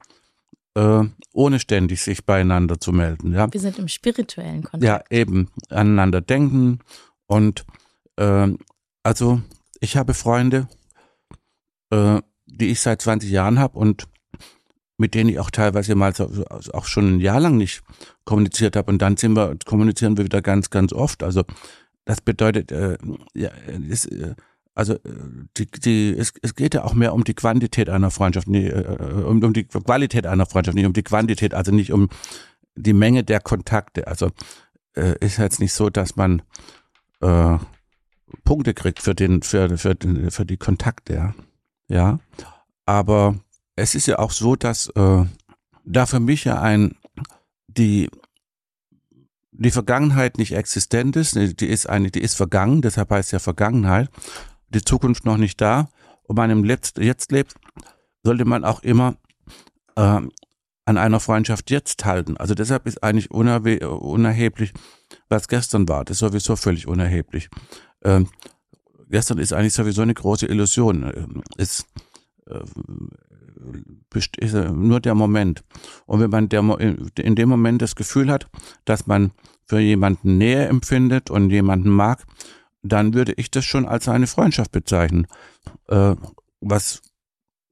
äh, 0.76 1.04
ohne 1.32 1.58
ständig 1.60 2.02
sich 2.02 2.24
beieinander 2.24 2.80
zu 2.80 2.92
melden, 2.92 3.32
ja. 3.32 3.52
Wir 3.52 3.60
sind 3.60 3.78
im 3.78 3.88
spirituellen 3.88 4.62
Kontakt. 4.62 4.82
Ja, 4.82 5.02
eben 5.10 5.48
aneinander 5.70 6.20
denken 6.20 6.78
und 7.26 7.64
ähm, 8.16 8.58
also 9.02 9.40
ich 9.80 9.96
habe 9.96 10.14
Freunde, 10.14 10.68
äh, 11.90 12.20
die 12.46 12.70
ich 12.70 12.80
seit 12.80 13.02
20 13.02 13.30
Jahren 13.30 13.58
habe 13.58 13.78
und 13.78 14.04
mit 14.96 15.14
denen 15.14 15.28
ich 15.30 15.38
auch 15.40 15.50
teilweise 15.50 15.94
mal 15.96 16.14
so, 16.14 16.28
so- 16.32 16.44
auch 16.46 16.86
schon 16.86 17.16
ein 17.16 17.20
Jahr 17.20 17.40
lang 17.40 17.56
nicht 17.56 17.82
kommuniziert 18.24 18.76
habe 18.76 18.90
und 18.90 18.98
dann 19.02 19.16
sind 19.16 19.34
wir 19.36 19.56
kommunizieren 19.66 20.16
wir 20.16 20.24
wieder 20.24 20.40
ganz 20.40 20.70
ganz 20.70 20.92
oft. 20.92 21.22
Also 21.22 21.42
das 22.04 22.20
bedeutet 22.20 22.70
äh, 22.72 22.96
ja 23.34 23.50
ist, 23.88 24.06
äh, 24.06 24.34
also 24.74 24.94
äh, 24.94 24.98
die, 25.56 25.66
die, 25.66 26.16
es, 26.16 26.32
es 26.42 26.54
geht 26.54 26.74
ja 26.74 26.84
auch 26.84 26.94
mehr 26.94 27.14
um 27.14 27.24
die 27.24 27.34
Quantität 27.34 27.88
einer 27.88 28.10
Freundschaft, 28.10 28.48
nie, 28.48 28.66
äh, 28.66 29.24
um, 29.24 29.42
um 29.42 29.52
die 29.52 29.64
Qualität 29.64 30.26
einer 30.26 30.46
Freundschaft, 30.46 30.74
nicht 30.74 30.86
um 30.86 30.92
die 30.92 31.02
Quantität, 31.02 31.54
also 31.54 31.72
nicht 31.72 31.92
um 31.92 32.08
die 32.74 32.92
Menge 32.92 33.24
der 33.24 33.40
Kontakte. 33.40 34.06
Also 34.06 34.30
äh, 34.96 35.14
ist 35.20 35.38
jetzt 35.38 35.60
nicht 35.60 35.72
so, 35.72 35.90
dass 35.90 36.16
man 36.16 36.42
äh, 37.20 37.58
Punkte 38.44 38.74
kriegt 38.74 39.00
für 39.00 39.14
den, 39.14 39.42
für, 39.42 39.78
für, 39.78 39.94
den, 39.94 40.30
für 40.30 40.44
die 40.44 40.56
Kontakte, 40.56 41.14
ja. 41.14 41.34
ja. 41.88 42.18
Aber 42.84 43.36
es 43.76 43.94
ist 43.94 44.06
ja 44.06 44.18
auch 44.18 44.32
so, 44.32 44.56
dass 44.56 44.88
äh, 44.88 45.24
da 45.84 46.06
für 46.06 46.20
mich 46.20 46.44
ja 46.44 46.60
ein 46.60 46.96
die 47.68 48.08
die 49.56 49.70
Vergangenheit 49.70 50.36
nicht 50.36 50.52
existent 50.52 51.14
ist, 51.14 51.36
die 51.36 51.66
ist 51.66 51.88
eigentlich, 51.88 52.12
die 52.12 52.22
ist 52.22 52.34
vergangen, 52.34 52.82
deshalb 52.82 53.10
heißt 53.10 53.30
ja 53.30 53.38
Vergangenheit, 53.38 54.10
die 54.74 54.84
Zukunft 54.84 55.24
noch 55.24 55.36
nicht 55.36 55.60
da 55.60 55.88
und 56.24 56.36
man 56.36 56.50
im 56.50 56.64
Letzt, 56.64 56.98
jetzt 56.98 57.32
lebt, 57.32 57.54
sollte 58.22 58.44
man 58.44 58.64
auch 58.64 58.82
immer 58.82 59.16
ähm, 59.96 60.30
an 60.86 60.98
einer 60.98 61.20
Freundschaft 61.20 61.70
jetzt 61.70 62.04
halten. 62.04 62.36
Also 62.36 62.54
deshalb 62.54 62.86
ist 62.86 63.02
eigentlich 63.02 63.30
unerheblich, 63.30 64.72
was 65.28 65.48
gestern 65.48 65.88
war. 65.88 66.04
Das 66.04 66.16
ist 66.16 66.20
sowieso 66.20 66.56
völlig 66.56 66.86
unerheblich. 66.86 67.48
Ähm, 68.02 68.28
gestern 69.08 69.38
ist 69.38 69.52
eigentlich 69.52 69.72
sowieso 69.72 70.02
eine 70.02 70.14
große 70.14 70.46
Illusion. 70.46 71.42
Ist, 71.56 71.86
äh, 72.46 72.60
ist 74.38 74.54
nur 74.54 75.00
der 75.00 75.14
Moment. 75.14 75.64
Und 76.06 76.20
wenn 76.20 76.30
man 76.30 76.48
der, 76.50 76.60
in 77.18 77.34
dem 77.34 77.48
Moment 77.48 77.80
das 77.80 77.96
Gefühl 77.96 78.30
hat, 78.30 78.48
dass 78.84 79.06
man 79.06 79.32
für 79.66 79.78
jemanden 79.78 80.36
Nähe 80.36 80.66
empfindet 80.66 81.30
und 81.30 81.50
jemanden 81.50 81.88
mag, 81.88 82.26
dann 82.84 83.14
würde 83.14 83.32
ich 83.32 83.50
das 83.50 83.64
schon 83.64 83.88
als 83.88 84.08
eine 84.08 84.26
Freundschaft 84.26 84.70
bezeichnen. 84.70 85.26
Äh, 85.88 86.14
was 86.60 87.02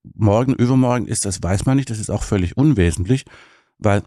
morgen, 0.02 0.54
übermorgen 0.54 1.06
ist, 1.06 1.26
das 1.26 1.42
weiß 1.42 1.66
man 1.66 1.76
nicht, 1.76 1.90
das 1.90 1.98
ist 1.98 2.10
auch 2.10 2.22
völlig 2.22 2.56
unwesentlich, 2.56 3.24
weil 3.78 4.02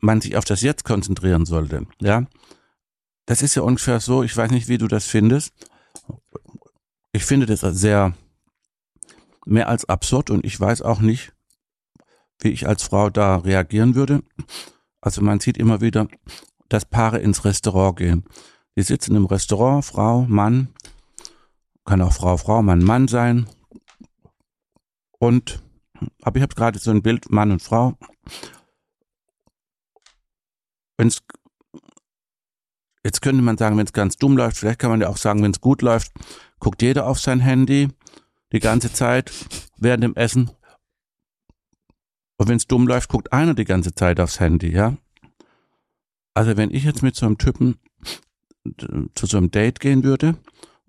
man 0.00 0.20
sich 0.20 0.36
auf 0.36 0.44
das 0.44 0.62
Jetzt 0.62 0.84
konzentrieren 0.84 1.44
sollte. 1.44 1.86
Ja, 2.00 2.26
das 3.26 3.42
ist 3.42 3.54
ja 3.54 3.62
ungefähr 3.62 4.00
so, 4.00 4.22
ich 4.22 4.36
weiß 4.36 4.50
nicht, 4.50 4.68
wie 4.68 4.78
du 4.78 4.88
das 4.88 5.06
findest. 5.06 5.52
Ich 7.12 7.24
finde 7.24 7.46
das 7.46 7.60
sehr 7.60 8.14
mehr 9.44 9.68
als 9.68 9.88
absurd 9.88 10.30
und 10.30 10.44
ich 10.44 10.58
weiß 10.58 10.82
auch 10.82 11.00
nicht, 11.00 11.32
wie 12.40 12.48
ich 12.48 12.66
als 12.66 12.82
Frau 12.82 13.10
da 13.10 13.36
reagieren 13.36 13.94
würde. 13.94 14.22
Also 15.00 15.20
man 15.22 15.40
sieht 15.40 15.58
immer 15.58 15.80
wieder, 15.80 16.08
dass 16.68 16.84
Paare 16.84 17.18
ins 17.18 17.44
Restaurant 17.44 17.96
gehen. 17.98 18.24
Die 18.78 18.84
sitzen 18.84 19.16
im 19.16 19.26
Restaurant, 19.26 19.84
Frau, 19.84 20.24
Mann, 20.28 20.68
kann 21.84 22.00
auch 22.00 22.12
Frau, 22.12 22.36
Frau, 22.36 22.62
Mann, 22.62 22.78
Mann 22.78 23.08
sein. 23.08 23.48
Und, 25.18 25.60
aber 26.22 26.36
ich 26.36 26.42
habe 26.42 26.54
gerade 26.54 26.78
so 26.78 26.92
ein 26.92 27.02
Bild, 27.02 27.28
Mann 27.28 27.50
und 27.50 27.60
Frau. 27.60 27.98
Wenn's, 30.96 31.24
jetzt 33.02 33.20
könnte 33.20 33.42
man 33.42 33.58
sagen, 33.58 33.76
wenn 33.76 33.86
es 33.86 33.92
ganz 33.92 34.16
dumm 34.16 34.36
läuft, 34.36 34.58
vielleicht 34.58 34.78
kann 34.78 34.90
man 34.90 35.00
ja 35.00 35.08
auch 35.08 35.16
sagen, 35.16 35.42
wenn 35.42 35.50
es 35.50 35.60
gut 35.60 35.82
läuft, 35.82 36.12
guckt 36.60 36.80
jeder 36.80 37.08
auf 37.08 37.18
sein 37.18 37.40
Handy 37.40 37.88
die 38.52 38.60
ganze 38.60 38.92
Zeit 38.92 39.32
während 39.76 40.04
dem 40.04 40.14
Essen. 40.14 40.52
Und 42.36 42.48
wenn 42.48 42.58
es 42.58 42.68
dumm 42.68 42.86
läuft, 42.86 43.08
guckt 43.08 43.32
einer 43.32 43.54
die 43.54 43.64
ganze 43.64 43.92
Zeit 43.92 44.20
aufs 44.20 44.38
Handy, 44.38 44.70
ja. 44.70 44.96
Also 46.32 46.56
wenn 46.56 46.70
ich 46.70 46.84
jetzt 46.84 47.02
mit 47.02 47.16
so 47.16 47.26
einem 47.26 47.38
Typen 47.38 47.80
zu 49.14 49.26
so 49.26 49.36
einem 49.36 49.50
Date 49.50 49.80
gehen 49.80 50.04
würde 50.04 50.36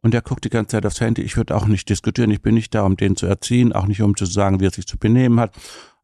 und 0.01 0.13
der 0.13 0.21
guckt 0.21 0.45
die 0.45 0.49
ganze 0.49 0.71
Zeit 0.73 0.85
aufs 0.85 1.01
Handy, 1.01 1.21
ich 1.21 1.37
würde 1.37 1.55
auch 1.55 1.65
nicht 1.65 1.89
diskutieren, 1.89 2.31
ich 2.31 2.41
bin 2.41 2.55
nicht 2.55 2.73
da, 2.73 2.83
um 2.83 2.97
den 2.97 3.15
zu 3.15 3.25
erziehen, 3.25 3.73
auch 3.73 3.85
nicht 3.85 4.01
um 4.01 4.15
zu 4.15 4.25
sagen, 4.25 4.59
wie 4.59 4.65
er 4.65 4.71
sich 4.71 4.87
zu 4.87 4.97
benehmen 4.97 5.39
hat, 5.39 5.53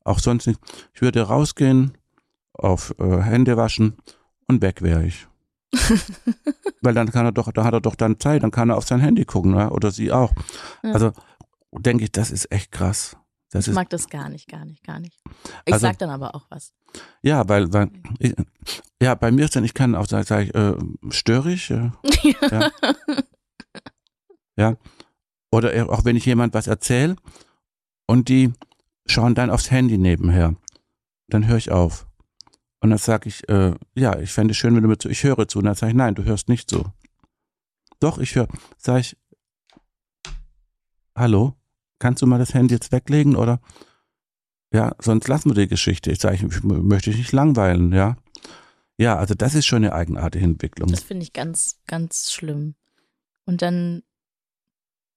auch 0.03 0.19
sonst 0.19 0.48
nicht. 0.48 0.60
Ich 0.93 1.01
würde 1.01 1.22
rausgehen, 1.22 1.98
auf 2.53 2.95
äh, 3.00 3.22
Hände 3.22 3.57
waschen 3.57 3.98
und 4.48 4.62
weg 4.62 4.81
wäre 4.81 5.05
ich. 5.05 5.27
Weil 6.81 6.93
dann 6.93 7.12
kann 7.12 7.25
er 7.25 7.31
doch, 7.31 7.51
da 7.51 7.63
hat 7.63 7.74
er 7.74 7.81
doch 7.81 7.95
dann 7.95 8.19
Zeit, 8.19 8.43
dann 8.43 8.51
kann 8.51 8.69
er 8.69 8.77
auf 8.77 8.86
sein 8.86 9.00
Handy 9.00 9.25
gucken, 9.25 9.51
ne? 9.51 9.69
oder 9.69 9.91
sie 9.91 10.12
auch. 10.12 10.31
Ja. 10.84 10.93
Also 10.93 11.12
denke 11.72 12.03
ich, 12.03 12.12
das 12.12 12.31
ist 12.31 12.51
echt 12.51 12.72
krass. 12.72 13.17
Das 13.51 13.67
ich 13.67 13.73
mag 13.73 13.89
das 13.89 14.09
gar 14.09 14.29
nicht, 14.29 14.47
gar 14.47 14.65
nicht, 14.65 14.83
gar 14.83 14.99
nicht. 14.99 15.19
Ich 15.65 15.73
also, 15.73 15.87
sag 15.87 15.97
dann 15.99 16.09
aber 16.09 16.35
auch 16.35 16.45
was. 16.49 16.73
Ja, 17.21 17.47
weil, 17.47 17.71
weil 17.71 17.89
ich, 18.19 18.33
ja, 19.01 19.15
bei 19.15 19.31
mir 19.31 19.45
ist 19.45 19.55
dann, 19.55 19.63
ich 19.63 19.73
kann 19.73 19.95
auch 19.95 20.07
sagen, 20.07 20.25
sag 20.25 20.43
ich, 20.45 20.55
äh, 20.55 20.75
störig. 21.09 21.69
Äh, 21.69 21.91
ja. 22.51 22.71
ja. 24.57 24.77
Oder 25.51 25.89
auch 25.89 26.05
wenn 26.05 26.15
ich 26.15 26.25
jemand 26.25 26.53
was 26.53 26.67
erzähle 26.67 27.15
und 28.07 28.29
die 28.29 28.51
schauen 29.05 29.35
dann 29.35 29.49
aufs 29.49 29.71
Handy 29.71 29.97
nebenher, 29.97 30.55
dann 31.27 31.47
höre 31.47 31.57
ich 31.57 31.71
auf. 31.71 32.07
Und 32.81 32.89
dann 32.89 32.99
sage 32.99 33.29
ich, 33.29 33.47
äh, 33.49 33.73
ja, 33.95 34.19
ich 34.19 34.31
fände 34.31 34.51
es 34.51 34.57
schön, 34.57 34.75
wenn 34.75 34.83
du 34.83 34.89
mir 34.89 34.97
zu, 34.97 35.09
ich 35.09 35.23
höre 35.23 35.47
zu. 35.47 35.59
Und 35.59 35.65
dann 35.65 35.75
sage 35.75 35.91
ich, 35.91 35.95
nein, 35.97 36.15
du 36.15 36.23
hörst 36.23 36.49
nicht 36.49 36.69
zu. 36.69 36.85
Doch, 37.99 38.17
ich 38.17 38.35
höre. 38.35 38.47
Sag 38.77 38.99
ich, 38.99 39.17
hallo? 41.15 41.55
Kannst 42.05 42.21
du 42.21 42.27
mal 42.27 42.38
das 42.38 42.53
Handy 42.53 42.75
jetzt 42.75 42.91
weglegen 42.91 43.35
oder 43.35 43.59
ja, 44.71 44.95
sonst 45.00 45.27
lassen 45.27 45.50
wir 45.50 45.55
die 45.55 45.67
Geschichte. 45.67 46.12
Ich 46.12 46.19
sage, 46.19 46.35
ich 46.35 46.63
möchte 46.63 47.09
dich 47.09 47.17
nicht 47.17 47.31
langweilen, 47.31 47.93
ja. 47.93 48.15
Ja, 48.95 49.17
also 49.17 49.33
das 49.33 49.55
ist 49.55 49.65
schon 49.65 49.77
eine 49.77 49.91
eigenartige 49.91 50.45
Entwicklung. 50.45 50.91
Das 50.91 51.01
finde 51.01 51.24
ich 51.24 51.33
ganz, 51.33 51.79
ganz 51.88 52.31
schlimm. 52.31 52.75
Und 53.45 53.63
dann 53.63 54.03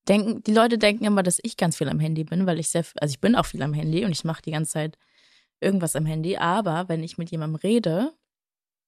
denken, 0.08 0.42
die 0.44 0.54
Leute 0.54 0.78
denken 0.78 1.04
immer, 1.04 1.22
dass 1.22 1.40
ich 1.42 1.58
ganz 1.58 1.76
viel 1.76 1.90
am 1.90 2.00
Handy 2.00 2.24
bin, 2.24 2.46
weil 2.46 2.58
ich 2.58 2.70
sehr, 2.70 2.86
also 3.02 3.12
ich 3.12 3.20
bin 3.20 3.36
auch 3.36 3.44
viel 3.44 3.62
am 3.62 3.74
Handy 3.74 4.06
und 4.06 4.12
ich 4.12 4.24
mache 4.24 4.40
die 4.40 4.52
ganze 4.52 4.72
Zeit 4.72 4.96
irgendwas 5.60 5.94
am 5.94 6.06
Handy, 6.06 6.38
aber 6.38 6.88
wenn 6.88 7.02
ich 7.02 7.18
mit 7.18 7.30
jemandem 7.30 7.56
rede, 7.56 8.14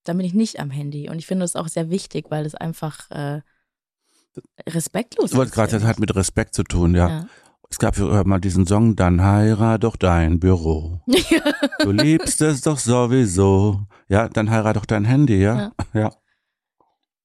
dann 0.04 0.16
bin 0.16 0.24
ich 0.24 0.32
nicht 0.32 0.58
am 0.58 0.70
Handy. 0.70 1.10
Und 1.10 1.18
ich 1.18 1.26
finde 1.26 1.44
das 1.44 1.54
auch 1.54 1.68
sehr 1.68 1.90
wichtig, 1.90 2.30
weil 2.30 2.46
es 2.46 2.54
einfach 2.54 3.10
äh, 3.10 3.42
respektlos 4.66 5.26
ist. 5.26 5.32
Ich 5.32 5.36
wollte 5.36 5.52
gerade, 5.52 5.72
das 5.72 5.84
hat 5.84 5.98
mit 5.98 6.16
Respekt 6.16 6.54
zu 6.54 6.62
tun, 6.62 6.94
ja. 6.94 7.08
ja. 7.08 7.28
Es 7.70 7.78
gab 7.78 7.96
ja 7.96 8.24
mal 8.24 8.40
diesen 8.40 8.66
Song, 8.66 8.96
dann 8.96 9.22
heirat 9.22 9.84
doch 9.84 9.96
dein 9.96 10.40
Büro. 10.40 11.00
du 11.78 11.92
liebst 11.92 12.40
es 12.40 12.62
doch 12.62 12.78
sowieso. 12.78 13.86
Ja, 14.08 14.28
dann 14.28 14.50
heirat 14.50 14.76
doch 14.76 14.86
dein 14.86 15.04
Handy, 15.04 15.40
ja? 15.40 15.72
Ja. 15.94 16.00
ja. 16.00 16.12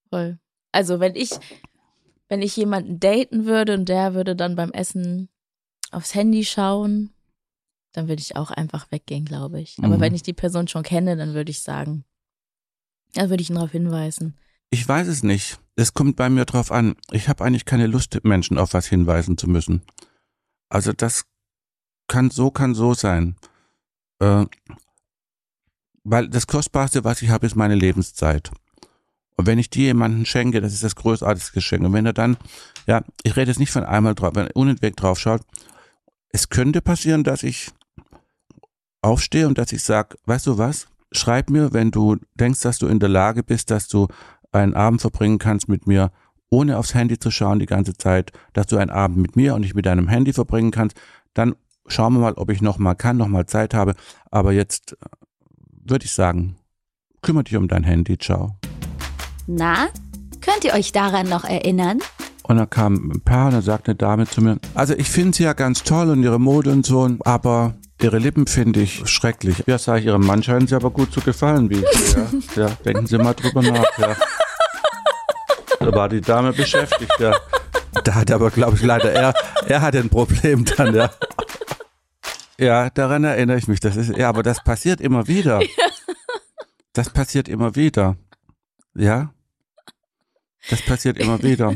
Voll. 0.10 0.40
Also, 0.72 1.00
wenn 1.00 1.16
ich, 1.16 1.32
wenn 2.30 2.44
ich 2.44 2.56
jemanden 2.56 3.00
daten 3.00 3.46
würde 3.46 3.74
und 3.74 3.90
der 3.90 4.14
würde 4.14 4.36
dann 4.36 4.56
beim 4.56 4.72
Essen 4.72 5.30
aufs 5.92 6.14
Handy 6.14 6.46
schauen, 6.46 7.12
dann 7.94 8.08
würde 8.08 8.22
ich 8.22 8.36
auch 8.36 8.52
einfach 8.52 8.92
weggehen, 8.92 9.26
glaube 9.26 9.62
ich. 9.62 9.78
Aber 9.80 9.98
mhm. 9.98 10.02
wenn 10.02 10.16
ich 10.16 10.22
die 10.22 10.34
Person 10.34 10.68
schon 10.68 10.84
kenne, 10.84 11.16
dann 11.18 11.34
würde 11.34 11.50
ich 11.50 11.62
sagen, 11.62 12.06
dann 13.14 13.30
würde 13.30 13.42
ich 13.42 13.50
ihn 13.50 13.56
darauf 13.56 13.72
hinweisen. 13.72 14.36
Ich 14.70 14.88
weiß 14.88 15.08
es 15.08 15.24
nicht. 15.24 15.60
Es 15.76 15.94
kommt 15.94 16.16
bei 16.16 16.30
mir 16.30 16.46
drauf 16.46 16.72
an. 16.72 16.96
Ich 17.12 17.30
habe 17.30 17.44
eigentlich 17.44 17.66
keine 17.66 17.88
Lust, 17.88 18.20
Menschen 18.24 18.58
auf 18.58 18.74
was 18.74 18.88
hinweisen 18.88 19.38
zu 19.38 19.50
müssen. 19.50 19.82
Also 20.76 20.92
das 20.92 21.24
kann 22.10 22.32
so, 22.32 22.52
kann 22.52 22.76
so 22.76 22.94
sein. 22.94 23.38
Äh, 24.20 24.44
weil 26.04 26.28
das 26.28 26.48
Kostbarste, 26.48 27.06
was 27.06 27.22
ich 27.22 27.30
habe, 27.30 27.46
ist 27.46 27.56
meine 27.56 27.76
Lebenszeit. 27.76 28.52
Und 29.38 29.48
wenn 29.48 29.58
ich 29.58 29.70
die 29.70 29.84
jemanden 29.84 30.26
schenke, 30.26 30.60
das 30.60 30.74
ist 30.74 30.84
das 30.84 30.98
großartigste 30.98 31.54
Geschenk. 31.54 31.86
Und 31.86 31.94
wenn 31.94 32.06
er 32.06 32.12
dann, 32.12 32.36
ja, 32.88 33.06
ich 33.24 33.38
rede 33.38 33.52
jetzt 33.52 33.60
nicht 33.60 33.72
von 33.72 33.86
einmal 33.86 34.16
drauf, 34.16 34.36
wenn 34.36 34.48
er 34.48 34.56
unentwegt 34.58 35.02
drauf 35.02 35.18
schaut, 35.18 35.44
es 36.34 36.50
könnte 36.50 36.82
passieren, 36.82 37.24
dass 37.24 37.44
ich 37.44 37.72
aufstehe 39.02 39.48
und 39.48 39.58
dass 39.58 39.72
ich 39.72 39.82
sage, 39.82 40.18
weißt 40.26 40.46
du 40.46 40.58
was, 40.58 40.88
schreib 41.14 41.50
mir, 41.50 41.72
wenn 41.72 41.92
du 41.92 42.18
denkst, 42.34 42.60
dass 42.60 42.80
du 42.80 42.88
in 42.88 43.00
der 43.00 43.08
Lage 43.08 43.44
bist, 43.44 43.72
dass 43.72 43.88
du 43.88 44.10
einen 44.52 44.74
Abend 44.74 45.00
verbringen 45.00 45.40
kannst 45.40 45.70
mit 45.70 45.88
mir, 45.88 46.12
ohne 46.50 46.78
aufs 46.78 46.94
Handy 46.94 47.20
zu 47.20 47.32
schauen 47.32 47.60
die 47.60 47.66
ganze 47.66 47.94
Zeit, 47.96 48.32
dass 48.54 48.68
du 48.68 48.78
einen 48.78 48.92
Abend 48.92 49.18
mit 49.18 49.36
mir 49.36 49.56
und 49.56 49.62
nicht 49.62 49.76
mit 49.76 49.86
deinem 49.86 50.08
Handy 50.08 50.34
verbringen 50.34 50.72
kannst, 50.72 50.98
dann 51.34 51.56
schauen 51.88 52.14
wir 52.14 52.20
mal, 52.20 52.34
ob 52.34 52.50
ich 52.50 52.62
noch 52.62 52.78
mal 52.78 52.96
kann, 52.96 53.18
noch 53.18 53.28
mal 53.28 53.46
Zeit 53.46 53.74
habe. 53.74 53.96
Aber 54.32 54.52
jetzt 54.52 54.94
äh, 54.94 54.96
würde 55.86 56.06
ich 56.06 56.14
sagen, 56.14 56.58
kümmere 57.22 57.44
dich 57.44 57.56
um 57.56 57.68
dein 57.68 57.84
Handy, 57.84 58.18
ciao. 58.18 58.58
Na, 59.48 59.88
könnt 60.42 60.64
ihr 60.64 60.74
euch 60.74 60.92
daran 60.92 61.30
noch 61.30 61.44
erinnern? 61.44 62.00
Und 62.44 62.58
dann 62.58 62.70
kam 62.70 63.12
ein 63.12 63.22
Paar 63.22 63.48
und 63.48 63.54
dann 63.54 63.62
sagte 63.62 63.92
eine 63.92 63.96
Dame 63.96 64.28
zu 64.28 64.42
mir, 64.42 64.60
also 64.76 64.94
ich 64.94 65.10
finde 65.10 65.36
sie 65.36 65.44
ja 65.44 65.54
ganz 65.54 65.84
toll 65.84 66.10
und 66.10 66.22
ihre 66.22 66.40
Mode 66.40 66.72
und 66.72 66.86
so, 66.86 67.10
aber 67.22 67.76
ihre 68.02 68.20
Lippen 68.20 68.46
finde 68.46 68.82
ich 68.82 69.08
schrecklich. 69.10 69.64
Ja, 69.66 69.80
sage 69.80 70.02
ich, 70.02 70.06
ihrem 70.06 70.26
Mann 70.26 70.44
scheinen 70.44 70.68
sie 70.68 70.76
aber 70.76 70.92
gut 70.92 71.12
zu 71.12 71.22
gefallen, 71.22 71.70
wie 71.70 71.80
ich 71.80 71.90
sehe. 71.90 72.28
Ja, 72.56 72.70
denken 72.86 73.08
Sie 73.08 73.18
mal 73.18 73.34
drüber 73.34 73.64
nach, 73.64 73.98
ja. 73.98 74.16
Da 75.86 75.96
war 75.96 76.10
die 76.10 76.22
Dame 76.22 76.52
beschäftigt, 76.52 77.12
ja. 77.20 77.36
Da 78.04 78.16
hat 78.16 78.32
aber, 78.32 78.50
glaube 78.52 78.76
ich, 78.76 78.84
leider 78.84 79.12
er, 79.12 79.34
er 79.68 79.82
hatte 79.82 80.00
ein 80.00 80.10
Problem 80.10 80.66
dann, 80.66 80.96
ja. 80.96 81.12
Ja, 82.58 82.90
daran 82.90 83.24
erinnere 83.24 83.58
ich 83.58 83.68
mich. 83.68 83.80
Das 83.80 83.96
ist, 83.96 84.16
ja, 84.18 84.30
aber 84.30 84.42
das 84.44 84.64
passiert 84.64 85.02
immer 85.02 85.28
wieder. 85.28 85.62
Das 86.94 87.10
passiert 87.10 87.50
immer 87.50 87.76
wieder. 87.76 88.16
Ja? 88.94 89.34
Das 90.70 90.82
passiert 90.82 91.18
immer 91.20 91.44
wieder. 91.44 91.76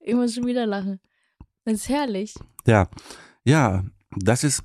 Ich 0.00 0.14
muss 0.14 0.34
schon 0.34 0.46
wieder 0.46 0.66
lachen. 0.66 1.00
Das 1.64 1.74
ist 1.74 1.88
herrlich. 1.88 2.34
Ja, 2.66 2.88
ja, 3.44 3.84
das 4.10 4.44
ist. 4.44 4.62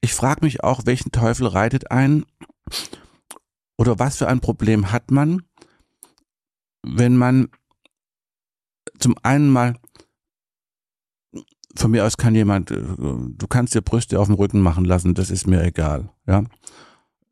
Ich 0.00 0.12
frage 0.12 0.44
mich 0.44 0.64
auch, 0.64 0.86
welchen 0.86 1.12
Teufel 1.12 1.46
reitet 1.46 1.92
ein 1.92 2.26
oder 3.78 4.00
was 4.00 4.16
für 4.16 4.26
ein 4.26 4.40
Problem 4.40 4.90
hat 4.90 5.12
man, 5.12 5.42
wenn 6.82 7.16
man 7.16 7.48
zum 8.98 9.14
einen 9.22 9.50
mal 9.50 9.74
von 11.76 11.90
mir 11.90 12.04
aus 12.04 12.16
kann 12.16 12.34
jemand, 12.34 12.70
äh, 12.70 12.82
du 12.82 13.46
kannst 13.48 13.74
dir 13.74 13.82
Brüste 13.82 14.20
auf 14.20 14.26
dem 14.26 14.36
Rücken 14.36 14.60
machen 14.60 14.84
lassen, 14.84 15.14
das 15.14 15.30
ist 15.30 15.46
mir 15.46 15.62
egal, 15.62 16.10
ja. 16.26 16.44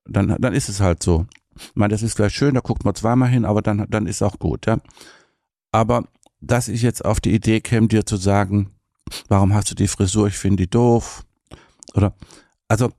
Dann, 0.07 0.37
dann 0.41 0.55
ist 0.55 0.69
es 0.69 0.81
halt 0.81 1.03
so. 1.03 1.27
Ich 1.57 1.73
meine, 1.75 1.93
das 1.93 2.03
ist 2.03 2.15
vielleicht 2.15 2.35
schön, 2.35 2.55
da 2.55 2.61
guckt 2.61 2.85
man 2.85 2.95
zweimal 2.95 3.29
hin, 3.29 3.45
aber 3.45 3.61
dann, 3.63 3.87
dann 3.91 4.07
ist 4.07 4.23
auch 4.23 4.39
gut, 4.39 4.67
ja. 4.67 4.79
Aber, 5.73 6.05
dass 6.41 6.69
ich 6.69 6.83
jetzt 6.83 7.05
auf 7.05 7.21
die 7.21 7.35
Idee 7.35 7.61
käme, 7.61 7.89
dir 7.89 8.07
zu 8.07 8.17
sagen, 8.17 8.71
warum 9.29 9.55
hast 9.55 9.71
du 9.71 9.75
die 9.75 9.89
Frisur, 9.89 10.29
ich 10.29 10.39
finde 10.39 10.65
die 10.65 10.71
doof, 10.71 11.25
oder, 11.95 12.15
also, 12.67 12.91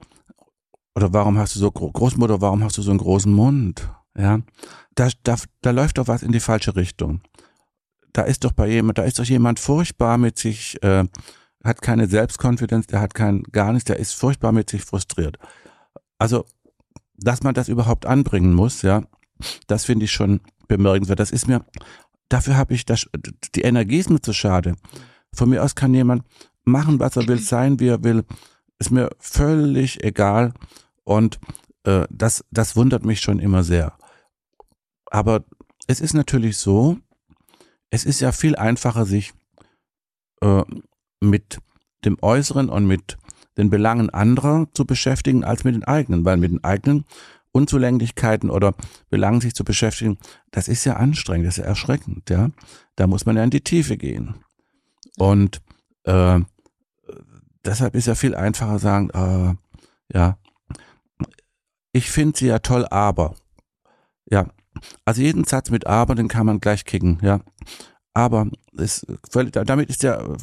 oder 0.96 1.12
warum 1.12 1.38
hast 1.38 1.56
du 1.56 1.60
so, 1.60 1.72
Großmutter, 1.72 2.40
warum 2.40 2.64
hast 2.64 2.78
du 2.78 2.82
so 2.82 2.92
einen 2.92 3.00
großen 3.00 3.34
Mund, 3.34 3.90
ja 4.18 4.40
da, 4.96 5.10
da, 5.24 5.36
da 5.62 5.72
läuft 5.72 5.98
doch 5.98 6.08
was 6.08 6.24
in 6.24 6.32
die 6.32 6.40
falsche 6.40 6.76
Richtung. 6.76 7.22
da 8.14 8.24
ist 8.24 8.44
doch 8.44 8.52
bei 8.52 8.68
jemand, 8.68 8.98
da 8.98 9.04
ist 9.04 9.20
doch 9.20 9.26
jemand 9.26 9.60
furchtbar 9.60 10.18
mit 10.18 10.38
sich, 10.38 10.82
äh, 10.84 11.06
hat 11.64 11.82
keine 11.82 12.08
Selbstkonfidenz, 12.08 12.88
der 12.88 13.00
hat 13.00 13.14
kein 13.14 13.44
gar 13.44 13.72
nichts, 13.72 13.86
der 13.86 13.98
ist 13.98 14.14
furchtbar 14.14 14.52
mit 14.52 14.70
sich 14.70 14.84
frustriert. 14.84 15.38
Also, 16.18 16.46
dass 17.18 17.44
man 17.44 17.54
das 17.54 17.70
überhaupt 17.70 18.06
anbringen 18.06 18.54
muss, 18.54 18.82
ja, 18.82 19.04
das 19.68 19.86
finde 19.86 20.06
ich 20.06 20.12
schon 20.12 20.42
bemerkenswert. 20.68 21.20
Das 21.20 21.32
ist 21.32 21.48
mir, 21.48 21.66
dafür 22.30 22.58
habe 22.58 22.74
ich 22.74 22.86
das, 22.86 23.08
die 23.56 23.62
Energie 23.62 24.00
ist 24.00 24.10
mir 24.10 24.22
zu 24.22 24.34
schade. 24.34 24.76
Von 25.34 25.50
mir 25.50 25.64
aus 25.64 25.76
kann 25.76 25.94
jemand 25.94 26.24
machen, 26.64 27.00
was 27.00 27.16
er 27.16 27.28
will, 27.28 27.40
sein, 27.40 27.80
wie 27.80 27.88
er 27.88 28.04
will. 28.04 28.26
Ist 28.80 28.92
mir 28.92 29.10
völlig 29.20 30.04
egal. 30.04 30.54
Und 31.04 31.40
äh, 31.84 32.06
das, 32.10 32.44
das 32.52 32.76
wundert 32.76 33.06
mich 33.06 33.22
schon 33.22 33.40
immer 33.40 33.64
sehr. 33.64 33.94
Aber 35.12 35.44
es 35.88 36.00
ist 36.00 36.14
natürlich 36.14 36.58
so, 36.58 36.98
es 37.92 38.06
ist 38.06 38.22
ja 38.22 38.32
viel 38.32 38.56
einfacher, 38.56 39.06
sich 39.06 39.34
äh, 40.42 40.64
mit 41.20 41.60
dem 42.06 42.18
Äußeren 42.22 42.70
und 42.70 42.88
mit 42.88 43.18
den 43.58 43.70
Belangen 43.70 44.10
anderer 44.10 44.68
zu 44.74 44.86
beschäftigen, 44.86 45.44
als 45.44 45.66
mit 45.66 45.76
den 45.76 45.84
eigenen, 45.84 46.26
weil 46.26 46.38
mit 46.38 46.52
den 46.52 46.64
eigenen 46.64 47.06
Unzulänglichkeiten 47.52 48.50
oder 48.50 48.74
Belangen 49.10 49.42
sich 49.42 49.54
zu 49.54 49.66
beschäftigen, 49.66 50.18
das 50.52 50.70
ist 50.70 50.86
ja 50.86 50.96
anstrengend, 50.96 51.46
das 51.46 51.58
ist 51.58 51.64
ja 51.64 51.70
erschreckend, 51.70 52.30
ja. 52.30 52.50
Da 52.96 53.08
muss 53.08 53.26
man 53.26 53.36
ja 53.36 53.44
in 53.44 53.50
die 53.50 53.62
Tiefe 53.62 53.98
gehen. 53.98 54.36
Und 55.18 55.62
äh, 56.06 56.40
deshalb 57.66 57.96
ist 57.96 58.08
ja 58.08 58.16
viel 58.16 58.36
einfacher 58.36 58.80
sagen, 58.80 59.10
äh, 59.10 59.56
ja, 60.16 60.38
ich 61.92 62.10
finde 62.10 62.40
sie 62.40 62.48
ja 62.48 62.60
toll, 62.60 62.86
aber. 62.90 63.36
Ja, 64.26 64.48
also 65.06 65.22
jeden 65.22 65.44
Satz 65.44 65.70
mit 65.70 65.88
aber, 65.88 66.16
den 66.16 66.28
kann 66.28 66.46
man 66.46 66.60
gleich 66.60 66.86
kicken, 66.86 67.20
ja. 67.22 67.42
Aber 68.14 68.48
ist 68.74 69.08
völlig, 69.30 69.54
damit 69.54 69.90
ist 69.90 70.04
der 70.04 70.38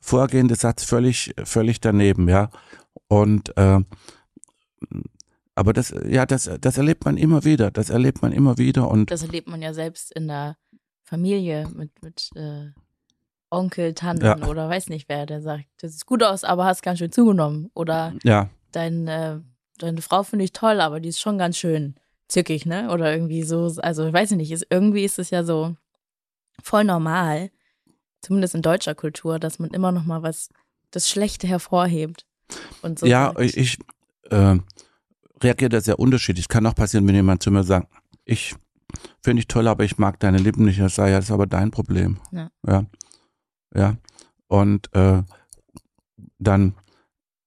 vorgehende 0.00 0.56
Satz 0.56 0.84
völlig, 0.84 1.34
völlig 1.44 1.80
daneben, 1.80 2.28
ja. 2.28 2.50
Und 3.08 3.56
äh, 3.56 3.80
aber 5.54 5.72
das, 5.72 5.92
ja, 6.08 6.24
das, 6.24 6.48
das 6.60 6.78
erlebt 6.78 7.04
man 7.04 7.16
immer 7.16 7.44
wieder. 7.44 7.72
Das 7.72 7.90
erlebt 7.90 8.22
man 8.22 8.30
immer 8.30 8.58
wieder 8.58 8.88
und 8.88 9.10
Das 9.10 9.22
erlebt 9.22 9.48
man 9.48 9.60
ja 9.60 9.74
selbst 9.74 10.12
in 10.12 10.28
der 10.28 10.56
Familie 11.02 11.68
mit, 11.74 11.90
mit 12.00 12.30
äh, 12.36 12.68
Onkel, 13.50 13.94
Tanten 13.94 14.24
Ja. 14.24 14.46
oder 14.46 14.68
weiß 14.68 14.88
nicht 14.88 15.08
wer, 15.08 15.26
der 15.26 15.40
sagt, 15.40 15.64
das 15.80 15.94
sieht 15.94 16.06
gut 16.06 16.22
aus, 16.22 16.44
aber 16.44 16.64
hast 16.64 16.82
ganz 16.82 17.00
schön 17.00 17.10
zugenommen. 17.10 17.70
Oder 17.74 18.14
ja, 18.22 18.50
dein, 18.70 19.08
äh, 19.08 19.40
deine 19.78 20.00
Frau 20.00 20.22
finde 20.22 20.44
ich 20.44 20.52
toll, 20.52 20.80
aber 20.80 21.00
die 21.00 21.08
ist 21.08 21.20
schon 21.20 21.38
ganz 21.38 21.56
schön 21.56 21.96
zickig, 22.28 22.66
ne? 22.66 22.90
Oder 22.90 23.12
irgendwie 23.12 23.42
so, 23.42 23.72
also 23.78 24.06
ich 24.06 24.12
weiß 24.12 24.32
nicht, 24.32 24.52
ist, 24.52 24.66
irgendwie 24.70 25.04
ist 25.04 25.18
es 25.18 25.30
ja 25.30 25.44
so 25.44 25.76
voll 26.62 26.84
normal, 26.84 27.50
zumindest 28.20 28.54
in 28.54 28.62
deutscher 28.62 28.94
Kultur, 28.94 29.38
dass 29.38 29.58
man 29.58 29.70
immer 29.70 29.92
noch 29.92 30.04
mal 30.04 30.22
was, 30.22 30.50
das 30.90 31.08
Schlechte 31.08 31.46
hervorhebt. 31.46 32.26
Und 32.82 32.98
so 32.98 33.06
ja, 33.06 33.26
sagt, 33.26 33.40
ich, 33.40 33.56
ich 33.56 33.78
äh, 34.30 34.56
reagiere 35.42 35.68
da 35.68 35.80
sehr 35.80 35.98
unterschiedlich. 35.98 36.48
Kann 36.48 36.66
auch 36.66 36.74
passieren, 36.74 37.06
wenn 37.06 37.14
jemand 37.14 37.42
zu 37.42 37.50
mir 37.50 37.64
sagt, 37.64 37.88
ich 38.24 38.54
finde 39.22 39.40
ich 39.40 39.48
toll, 39.48 39.68
aber 39.68 39.84
ich 39.84 39.98
mag 39.98 40.18
deine 40.20 40.38
Lippen 40.38 40.64
nicht. 40.64 40.80
Das 40.80 40.94
sei 40.94 41.10
ja, 41.10 41.16
das 41.16 41.26
ist 41.26 41.30
aber 41.30 41.46
dein 41.46 41.70
Problem. 41.70 42.18
Ja. 42.32 42.50
Ja. 42.66 42.84
ja. 43.74 43.96
Und 44.46 44.94
äh, 44.94 45.22
dann, 46.38 46.74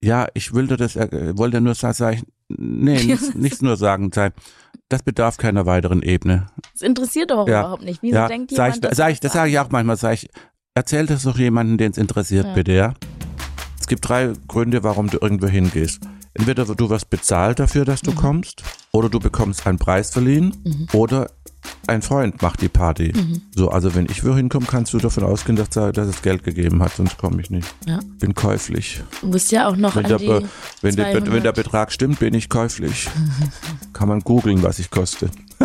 ja, 0.03 0.27
ich 0.33 0.53
wollte 0.53 0.77
das, 0.77 0.95
äh, 0.95 1.37
wollte 1.37 1.61
nur 1.61 1.75
sagen, 1.75 1.93
sag 1.93 2.15
ich, 2.15 2.23
nee, 2.57 3.03
nichts, 3.05 3.33
nichts 3.35 3.61
nur 3.61 3.77
sagen, 3.77 4.11
sei, 4.13 4.31
das 4.89 5.03
bedarf 5.03 5.37
keiner 5.37 5.65
weiteren 5.65 6.01
Ebene. 6.01 6.47
Das 6.73 6.81
interessiert 6.81 7.31
doch 7.31 7.47
Ja. 7.47 7.61
überhaupt 7.61 7.83
nicht. 7.83 8.01
Wieso 8.01 8.15
ja, 8.15 8.27
denkt 8.27 8.51
sag 8.51 8.75
jemand, 8.75 8.91
ich, 8.91 8.97
sag 8.97 9.11
ich, 9.11 9.19
das 9.19 9.33
sage 9.33 9.49
ich 9.51 9.59
auch 9.59 9.69
manchmal, 9.71 9.97
sag 9.97 10.13
ich, 10.13 10.29
erzähl 10.75 11.05
das 11.05 11.23
doch 11.23 11.37
jemandem, 11.37 11.77
den 11.77 11.91
es 11.91 11.97
interessiert, 11.97 12.45
Ja. 12.47 12.53
bitte, 12.53 12.71
ja. 12.73 12.93
Es 13.79 13.87
gibt 13.87 14.07
drei 14.07 14.33
Gründe, 14.47 14.83
warum 14.83 15.09
du 15.09 15.17
irgendwo 15.21 15.47
hingehst. 15.47 16.01
Entweder 16.33 16.63
du 16.65 16.89
wirst 16.89 17.09
bezahlt 17.09 17.59
dafür, 17.59 17.83
dass 17.83 18.01
du 18.01 18.13
kommst, 18.13 18.63
oder 18.93 19.09
du 19.09 19.19
bekommst 19.19 19.67
einen 19.67 19.79
Preis 19.79 20.11
verliehen, 20.11 20.55
Mhm. 20.63 20.87
oder 20.93 21.29
ein 21.87 22.01
Freund 22.01 22.41
macht 22.41 22.61
die 22.61 22.69
Party. 22.69 23.13
So, 23.55 23.69
also 23.69 23.95
wenn 23.95 24.05
ich 24.05 24.23
wo 24.23 24.35
hinkomme, 24.35 24.65
kannst 24.69 24.93
du 24.93 24.97
davon 24.99 25.23
ausgehen, 25.23 25.55
dass, 25.55 25.69
da, 25.69 25.91
dass 25.91 26.07
es 26.07 26.21
Geld 26.21 26.43
gegeben 26.43 26.81
hat, 26.81 26.93
sonst 26.95 27.17
komme 27.17 27.41
ich 27.41 27.49
nicht. 27.49 27.67
Ja. 27.87 27.99
Bin 28.19 28.33
käuflich. 28.35 29.01
Du 29.21 29.27
musst 29.27 29.51
ja 29.51 29.67
auch 29.67 29.75
noch 29.75 29.95
Wenn 29.95 30.03
der, 30.07 30.17
die 30.17 30.27
Be- 30.27 30.43
wenn, 30.81 30.95
der, 30.95 31.07
wenn 31.13 31.23
der 31.23 31.53
200 31.53 31.55
Betrag 31.55 31.91
stimmt, 31.91 32.19
bin 32.19 32.33
ich 32.33 32.49
käuflich. 32.49 33.07
Kann 33.93 34.07
man 34.07 34.19
googeln, 34.21 34.61
was 34.63 34.79
ich 34.79 34.89
koste. 34.91 35.29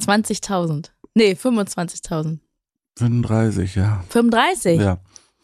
20.000. 0.00 0.90
Nee, 1.14 1.32
25.000. 1.32 2.38
35, 2.98 3.74
ja. 3.76 4.04
35? 4.10 4.80
Ja. 4.80 4.98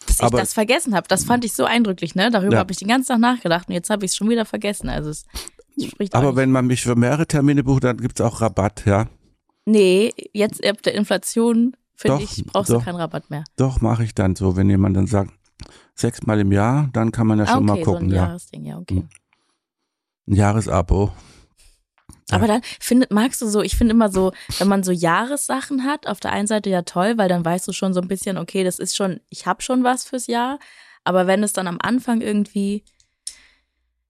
Dass 0.06 0.16
ich 0.16 0.22
Aber- 0.22 0.38
das 0.38 0.52
vergessen 0.54 0.94
habe. 0.94 1.06
Das 1.08 1.24
fand 1.24 1.44
ich 1.44 1.52
so 1.54 1.64
eindrücklich, 1.64 2.14
ne? 2.14 2.30
Darüber 2.30 2.54
Ja. 2.54 2.58
habe 2.60 2.72
ich 2.72 2.78
den 2.78 2.88
ganzen 2.88 3.08
Tag 3.08 3.18
nachgedacht 3.20 3.68
und 3.68 3.74
jetzt 3.74 3.90
habe 3.90 4.04
ich 4.04 4.10
es 4.12 4.16
schon 4.16 4.28
wieder 4.30 4.44
vergessen. 4.44 4.88
Also 4.88 5.10
es 5.10 5.24
spricht 5.86 6.14
Aber 6.14 6.34
wenn 6.36 6.50
man 6.50 6.66
mich 6.66 6.82
für 6.82 6.96
mehrere 6.96 7.26
Termine 7.26 7.62
bucht, 7.62 7.84
dann 7.84 7.98
gibt's 7.98 8.20
auch 8.20 8.40
Rabatt, 8.40 8.84
ja. 8.86 9.06
Nee, 9.68 10.14
jetzt 10.32 10.64
ab 10.64 10.80
der 10.82 10.94
Inflation, 10.94 11.76
finde 11.94 12.22
ich, 12.22 12.42
brauchst 12.46 12.70
doch. 12.70 12.78
du 12.78 12.84
keinen 12.86 12.96
Rabatt 12.96 13.28
mehr. 13.28 13.44
Doch, 13.56 13.82
mache 13.82 14.02
ich 14.02 14.14
dann 14.14 14.34
so. 14.34 14.56
Wenn 14.56 14.70
jemand 14.70 14.96
dann 14.96 15.06
sagt, 15.06 15.30
sechsmal 15.94 16.40
im 16.40 16.52
Jahr, 16.52 16.88
dann 16.94 17.12
kann 17.12 17.26
man 17.26 17.38
ja 17.38 17.44
Ah, 17.44 17.48
schon 17.48 17.68
okay, 17.68 17.78
mal 17.78 17.84
so 17.84 17.92
gucken, 17.92 18.06
ein 18.06 18.10
ja. 18.10 18.26
Jahresding, 18.28 18.64
ja, 18.64 18.78
okay. 18.78 19.04
Ein 20.26 20.34
Jahresabo. 20.34 21.12
Ja. 22.30 22.36
Aber 22.36 22.46
dann 22.46 22.62
findet, 22.80 23.10
magst 23.10 23.42
du 23.42 23.46
so, 23.46 23.60
ich 23.60 23.76
finde 23.76 23.92
immer 23.92 24.10
so, 24.10 24.32
wenn 24.58 24.68
man 24.68 24.82
so 24.82 24.90
Jahressachen 24.90 25.84
hat, 25.84 26.06
auf 26.06 26.20
der 26.20 26.32
einen 26.32 26.46
Seite 26.46 26.70
ja 26.70 26.80
toll, 26.80 27.18
weil 27.18 27.28
dann 27.28 27.44
weißt 27.44 27.68
du 27.68 27.72
schon 27.72 27.92
so 27.92 28.00
ein 28.00 28.08
bisschen, 28.08 28.38
okay, 28.38 28.64
das 28.64 28.78
ist 28.78 28.96
schon, 28.96 29.20
ich 29.28 29.44
habe 29.44 29.60
schon 29.60 29.84
was 29.84 30.04
fürs 30.04 30.28
Jahr. 30.28 30.58
Aber 31.04 31.26
wenn 31.26 31.42
es 31.42 31.52
dann 31.52 31.66
am 31.66 31.78
Anfang 31.80 32.22
irgendwie, 32.22 32.84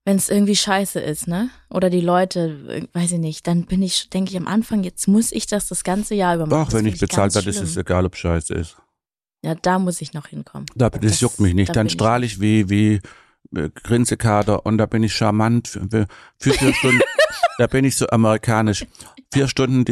wenn 0.08 0.16
es 0.16 0.30
irgendwie 0.30 0.56
scheiße 0.56 1.00
ist, 1.00 1.28
ne? 1.28 1.50
Oder 1.68 1.90
die 1.90 2.00
Leute, 2.00 2.88
äh, 2.94 2.98
weiß 2.98 3.12
ich 3.12 3.18
nicht, 3.18 3.46
dann 3.46 3.66
bin 3.66 3.82
ich, 3.82 4.08
denke 4.08 4.30
ich 4.30 4.38
am 4.38 4.46
Anfang, 4.46 4.82
jetzt 4.82 5.06
muss 5.06 5.32
ich 5.32 5.46
das 5.46 5.68
das 5.68 5.84
ganze 5.84 6.14
Jahr 6.14 6.34
über 6.36 6.46
machen. 6.46 6.64
Doch, 6.64 6.72
wenn 6.72 6.86
ich 6.86 6.98
bezahlt 6.98 7.34
werde, 7.34 7.50
ist 7.50 7.60
es 7.60 7.76
egal, 7.76 8.06
ob 8.06 8.16
scheiße 8.16 8.54
ist. 8.54 8.78
Ja, 9.44 9.54
da 9.54 9.78
muss 9.78 10.00
ich 10.00 10.14
noch 10.14 10.28
hinkommen. 10.28 10.64
Da, 10.74 10.88
das, 10.88 11.02
Das- 11.02 11.20
juckt 11.20 11.40
mich 11.40 11.52
nicht. 11.52 11.68
da 11.68 11.72
Dann 11.74 11.90
strahle 11.90 12.24
ich 12.24 12.40
wie, 12.40 12.70
wie 12.70 13.02
äh, 13.54 13.68
Grinsekater 13.68 14.64
und 14.64 14.78
da 14.78 14.86
bin 14.86 15.02
ich 15.02 15.14
charmant 15.14 15.68
für, 15.68 16.06
für 16.38 16.54
vier 16.54 16.72
Stunden. 16.72 17.02
da 17.58 17.66
bin 17.66 17.84
ich 17.84 17.94
so 17.96 18.06
amerikanisch. 18.06 18.86
Vier 19.30 19.46
Stunden 19.46 19.84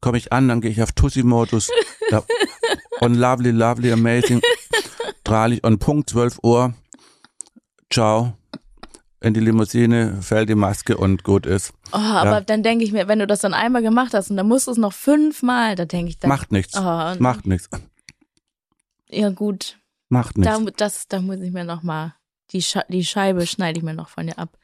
komme 0.00 0.16
ich 0.16 0.32
an, 0.32 0.48
dann 0.48 0.62
gehe 0.62 0.70
ich 0.70 0.82
auf 0.82 0.92
Tussi-Modus. 0.92 1.68
Und 3.00 3.16
lovely, 3.16 3.50
lovely, 3.50 3.92
amazing. 3.92 4.40
Strahle 5.20 5.56
ich 5.56 5.62
und 5.62 5.78
Punkt 5.78 6.08
12 6.08 6.38
Uhr. 6.42 6.72
Ciao. 7.92 8.32
In 9.22 9.34
die 9.34 9.40
Limousine 9.40 10.20
fällt 10.20 10.48
die 10.48 10.56
Maske 10.56 10.96
und 10.96 11.22
gut 11.22 11.46
ist. 11.46 11.72
Oh, 11.92 11.96
aber 11.96 12.40
dann 12.40 12.64
denke 12.64 12.84
ich 12.84 12.90
mir, 12.90 13.06
wenn 13.06 13.20
du 13.20 13.26
das 13.28 13.40
dann 13.40 13.54
einmal 13.54 13.80
gemacht 13.80 14.14
hast 14.14 14.30
und 14.30 14.36
dann 14.36 14.48
musst 14.48 14.66
du 14.66 14.72
es 14.72 14.78
noch 14.78 14.92
fünfmal, 14.92 15.76
da 15.76 15.84
denke 15.84 16.10
ich 16.10 16.18
dann. 16.18 16.28
Macht 16.28 16.50
nichts. 16.50 16.76
Oh, 16.76 17.14
Macht 17.20 17.46
nichts. 17.46 17.68
Ja, 19.08 19.30
gut. 19.30 19.78
Macht 20.08 20.36
nichts. 20.36 20.58
Da, 20.58 20.70
das, 20.76 21.06
da 21.06 21.20
muss 21.20 21.40
ich 21.40 21.52
mir 21.52 21.64
noch 21.64 21.84
mal 21.84 22.16
die, 22.50 22.62
Sche 22.62 22.84
die 22.88 23.04
Scheibe 23.04 23.46
schneide 23.46 23.78
ich 23.78 23.84
mir 23.84 23.94
noch 23.94 24.08
von 24.08 24.26
dir 24.26 24.38
ab. 24.38 24.58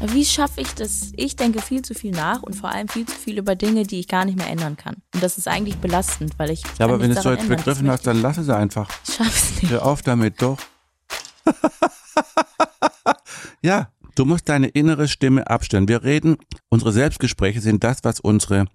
Wie 0.00 0.24
schaffe 0.24 0.60
ich 0.60 0.74
das? 0.74 1.12
Ich 1.16 1.34
denke 1.34 1.60
viel 1.62 1.82
zu 1.82 1.94
viel 1.94 2.12
nach 2.12 2.42
und 2.42 2.54
vor 2.54 2.70
allem 2.70 2.88
viel 2.88 3.06
zu 3.06 3.16
viel 3.16 3.38
über 3.38 3.56
Dinge, 3.56 3.84
die 3.84 3.98
ich 4.00 4.06
gar 4.06 4.26
nicht 4.26 4.36
mehr 4.36 4.48
ändern 4.48 4.76
kann. 4.76 4.96
Und 5.14 5.22
das 5.22 5.38
ist 5.38 5.48
eigentlich 5.48 5.78
belastend, 5.78 6.38
weil 6.38 6.50
ich. 6.50 6.62
Ja, 6.78 6.84
aber 6.84 7.00
wenn 7.00 7.10
du 7.10 7.16
es 7.16 7.22
so 7.22 7.30
jetzt 7.30 7.48
begriffen 7.48 7.90
hast, 7.90 8.06
dann 8.06 8.20
lass 8.20 8.36
es 8.36 8.50
einfach. 8.50 8.90
Ich 9.08 9.14
schaff's 9.14 9.62
nicht. 9.62 9.72
Hör 9.72 9.86
auf 9.86 10.02
damit, 10.02 10.40
doch. 10.42 10.58
ja, 13.62 13.90
du 14.14 14.24
musst 14.24 14.48
deine 14.48 14.68
innere 14.68 15.08
Stimme 15.08 15.48
abstellen. 15.48 15.88
Wir 15.88 16.02
reden, 16.04 16.36
unsere 16.68 16.92
Selbstgespräche 16.92 17.60
sind 17.60 17.84
das, 17.84 17.98
was 18.04 18.20
unsere, 18.20 18.66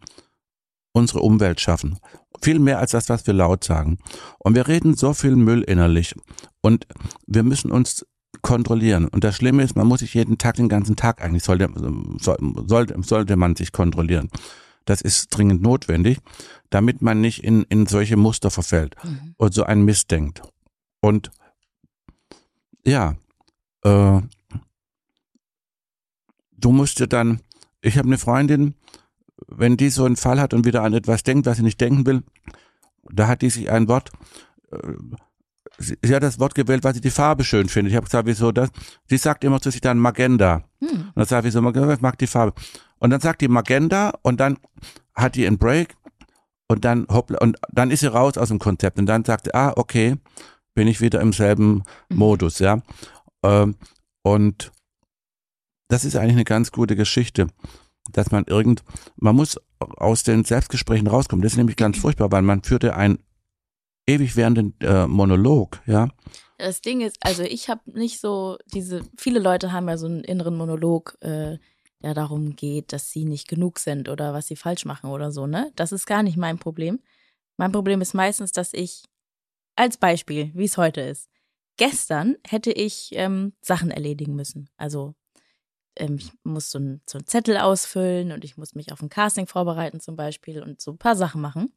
unsere 0.93 1.19
Umwelt 1.21 1.59
schaffen. 1.61 1.99
Viel 2.41 2.59
mehr 2.59 2.79
als 2.79 2.91
das, 2.91 3.09
was 3.09 3.25
wir 3.27 3.33
laut 3.33 3.63
sagen. 3.63 3.97
Und 4.39 4.55
wir 4.55 4.67
reden 4.67 4.95
so 4.95 5.13
viel 5.13 5.35
Müll 5.35 5.61
innerlich. 5.63 6.15
Und 6.61 6.87
wir 7.27 7.43
müssen 7.43 7.71
uns 7.71 8.05
kontrollieren. 8.41 9.07
Und 9.07 9.23
das 9.23 9.35
Schlimme 9.35 9.63
ist, 9.63 9.75
man 9.75 9.87
muss 9.87 9.99
sich 10.01 10.13
jeden 10.13 10.37
Tag, 10.37 10.55
den 10.55 10.67
ganzen 10.69 10.95
Tag 10.95 11.21
eigentlich, 11.23 11.43
sollte, 11.43 11.69
soll- 12.19 12.37
sollte, 12.67 13.01
sollte 13.03 13.35
man 13.37 13.55
sich 13.55 13.71
kontrollieren. 13.71 14.29
Das 14.85 15.01
ist 15.01 15.27
dringend 15.29 15.61
notwendig, 15.61 16.17
damit 16.69 17.01
man 17.01 17.21
nicht 17.21 17.43
in, 17.43 17.63
in 17.69 17.85
solche 17.85 18.17
Muster 18.17 18.51
verfällt 18.51 18.95
Mhm. 19.03 19.35
und 19.37 19.53
so 19.53 19.63
einen 19.63 19.85
Mist 19.85 20.11
denkt. 20.11 20.41
Und 20.99 21.31
ja, 22.85 23.15
äh, 23.83 24.21
du 26.63 26.71
musst 26.71 26.99
dir 26.99 27.07
dann, 27.07 27.41
ich 27.81 27.97
habe 27.97 28.07
eine 28.07 28.17
Freundin, 28.17 28.75
wenn 29.47 29.77
die 29.77 29.89
so 29.89 30.05
einen 30.05 30.15
Fall 30.15 30.39
hat 30.39 30.53
und 30.53 30.65
wieder 30.65 30.83
an 30.83 30.93
etwas 30.93 31.23
denkt, 31.23 31.45
was 31.45 31.57
sie 31.57 31.63
nicht 31.63 31.81
denken 31.81 32.05
will, 32.05 32.23
da 33.11 33.27
hat 33.27 33.41
die 33.41 33.49
sich 33.49 33.69
ein 33.69 33.87
Wort, 33.87 34.11
äh, 34.71 34.77
sie, 35.77 35.97
sie 36.01 36.15
hat 36.15 36.23
das 36.23 36.39
Wort 36.39 36.55
gewählt, 36.55 36.83
weil 36.83 36.93
sie 36.93 37.01
die 37.01 37.09
Farbe 37.09 37.43
schön 37.43 37.67
findet. 37.67 37.91
Ich 37.91 37.97
habe 37.97 38.05
gesagt, 38.05 38.27
wieso 38.27 38.51
das? 38.51 38.69
Sie 39.07 39.17
sagt 39.17 39.43
immer 39.43 39.59
zu 39.61 39.71
sich 39.71 39.81
dann 39.81 39.97
Magenta. 39.97 40.63
Hm. 40.79 40.89
Und 40.89 41.13
dann 41.15 41.25
sagt 41.25 41.43
sie 41.43 41.51
so, 41.51 41.59
ich 41.69 42.01
mag 42.01 42.17
die 42.17 42.27
Farbe. 42.27 42.53
Und 42.99 43.09
dann 43.09 43.19
sagt 43.19 43.41
die 43.41 43.49
Magenta 43.49 44.13
und 44.21 44.39
dann 44.39 44.57
hat 45.13 45.35
die 45.35 45.45
einen 45.45 45.57
Break 45.57 45.95
Und 46.67 46.85
dann 46.85 47.05
hoppla, 47.09 47.39
und 47.39 47.57
dann 47.71 47.91
ist 47.91 47.99
sie 47.99 48.07
raus 48.07 48.37
aus 48.37 48.47
dem 48.47 48.59
Konzept 48.59 48.97
und 48.97 49.05
dann 49.05 49.25
sagt 49.25 49.45
sie, 49.45 49.53
ah, 49.53 49.73
okay, 49.75 50.15
bin 50.73 50.87
ich 50.87 51.01
wieder 51.01 51.21
im 51.21 51.33
selben 51.33 51.83
Mhm. 52.09 52.17
Modus, 52.17 52.59
ja. 52.59 52.81
Ähm, 53.43 53.75
und 54.23 54.71
das 55.93 56.05
ist 56.05 56.15
eigentlich 56.15 56.33
eine 56.33 56.43
ganz 56.43 56.71
gute 56.71 56.95
Geschichte, 56.95 57.47
dass 58.11 58.31
man 58.31 58.45
irgend, 58.45 58.83
man 59.15 59.35
muss 59.35 59.59
aus 59.77 60.23
den 60.23 60.43
Selbstgesprächen 60.43 61.05
rauskommen. 61.05 61.43
Das 61.43 61.53
ist 61.53 61.57
nämlich 61.57 61.77
ganz 61.77 61.99
furchtbar, 61.99 62.31
weil 62.31 62.41
man 62.41 62.63
führte 62.63 62.95
einen 62.95 63.19
ewig 64.07 64.35
währenden 64.35 64.73
äh, 64.79 65.05
Monolog, 65.05 65.81
ja. 65.85 66.09
Das 66.57 66.81
Ding 66.81 67.01
ist, 67.01 67.17
also 67.21 67.43
ich 67.43 67.69
habe 67.69 67.81
nicht 67.85 68.19
so 68.19 68.57
diese, 68.73 69.03
viele 69.17 69.39
Leute 69.39 69.71
haben 69.71 69.87
ja 69.87 69.97
so 69.97 70.07
einen 70.07 70.23
inneren 70.23 70.57
Monolog, 70.57 71.15
äh, 71.21 71.59
der 72.01 72.13
darum 72.15 72.55
geht, 72.55 72.91
dass 72.91 73.11
sie 73.11 73.25
nicht 73.25 73.47
genug 73.47 73.77
sind 73.77 74.09
oder 74.09 74.33
was 74.33 74.47
sie 74.47 74.55
falsch 74.55 74.85
machen 74.85 75.11
oder 75.11 75.31
so, 75.31 75.45
ne? 75.45 75.71
Das 75.75 75.91
ist 75.91 76.07
gar 76.07 76.23
nicht 76.23 76.37
mein 76.37 76.57
Problem. 76.57 77.01
Mein 77.57 77.71
Problem 77.71 78.01
ist 78.01 78.15
meistens, 78.15 78.51
dass 78.51 78.73
ich, 78.73 79.03
als 79.75 79.97
Beispiel, 79.97 80.51
wie 80.55 80.65
es 80.65 80.77
heute 80.77 81.01
ist, 81.01 81.29
gestern 81.77 82.35
hätte 82.47 82.71
ich 82.71 83.09
ähm, 83.11 83.53
Sachen 83.61 83.91
erledigen 83.91 84.35
müssen. 84.35 84.69
Also 84.75 85.13
ähm, 85.95 86.17
ich 86.17 86.31
muss 86.43 86.71
so, 86.71 86.79
ein, 86.79 87.01
so 87.07 87.17
einen 87.17 87.27
Zettel 87.27 87.57
ausfüllen 87.57 88.31
und 88.31 88.43
ich 88.43 88.57
muss 88.57 88.75
mich 88.75 88.91
auf 88.91 89.01
ein 89.01 89.09
Casting 89.09 89.47
vorbereiten 89.47 89.99
zum 89.99 90.15
Beispiel 90.15 90.61
und 90.61 90.81
so 90.81 90.91
ein 90.91 90.97
paar 90.97 91.15
Sachen 91.15 91.41
machen, 91.41 91.71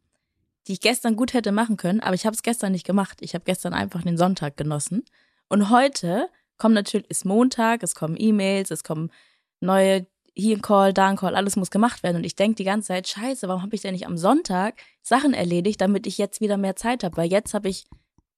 die 0.66 0.72
ich 0.72 0.80
gestern 0.80 1.16
gut 1.16 1.34
hätte 1.34 1.52
machen 1.52 1.76
können, 1.76 2.00
aber 2.00 2.14
ich 2.14 2.26
habe 2.26 2.34
es 2.34 2.42
gestern 2.42 2.72
nicht 2.72 2.86
gemacht. 2.86 3.18
Ich 3.20 3.34
habe 3.34 3.44
gestern 3.44 3.72
einfach 3.74 4.02
den 4.02 4.16
Sonntag 4.16 4.56
genossen. 4.56 5.04
Und 5.48 5.70
heute 5.70 6.28
kommt 6.58 6.74
natürlich, 6.74 7.08
ist 7.10 7.24
Montag, 7.24 7.82
es 7.82 7.94
kommen 7.94 8.16
E-Mails, 8.18 8.70
es 8.70 8.82
kommen 8.82 9.10
neue 9.60 10.06
hier 10.38 10.56
ein 10.56 10.62
Call, 10.62 10.92
da 10.92 11.08
ein 11.08 11.16
Call, 11.16 11.34
alles 11.34 11.56
muss 11.56 11.70
gemacht 11.70 12.02
werden. 12.02 12.18
Und 12.18 12.24
ich 12.24 12.36
denke 12.36 12.56
die 12.56 12.64
ganze 12.64 12.88
Zeit, 12.88 13.08
scheiße, 13.08 13.48
warum 13.48 13.62
habe 13.62 13.74
ich 13.74 13.80
denn 13.80 13.94
nicht 13.94 14.06
am 14.06 14.18
Sonntag 14.18 14.74
Sachen 15.00 15.32
erledigt, 15.32 15.80
damit 15.80 16.06
ich 16.06 16.18
jetzt 16.18 16.42
wieder 16.42 16.58
mehr 16.58 16.76
Zeit 16.76 17.04
habe? 17.04 17.16
Weil 17.16 17.30
jetzt 17.30 17.54
habe 17.54 17.70
ich 17.70 17.86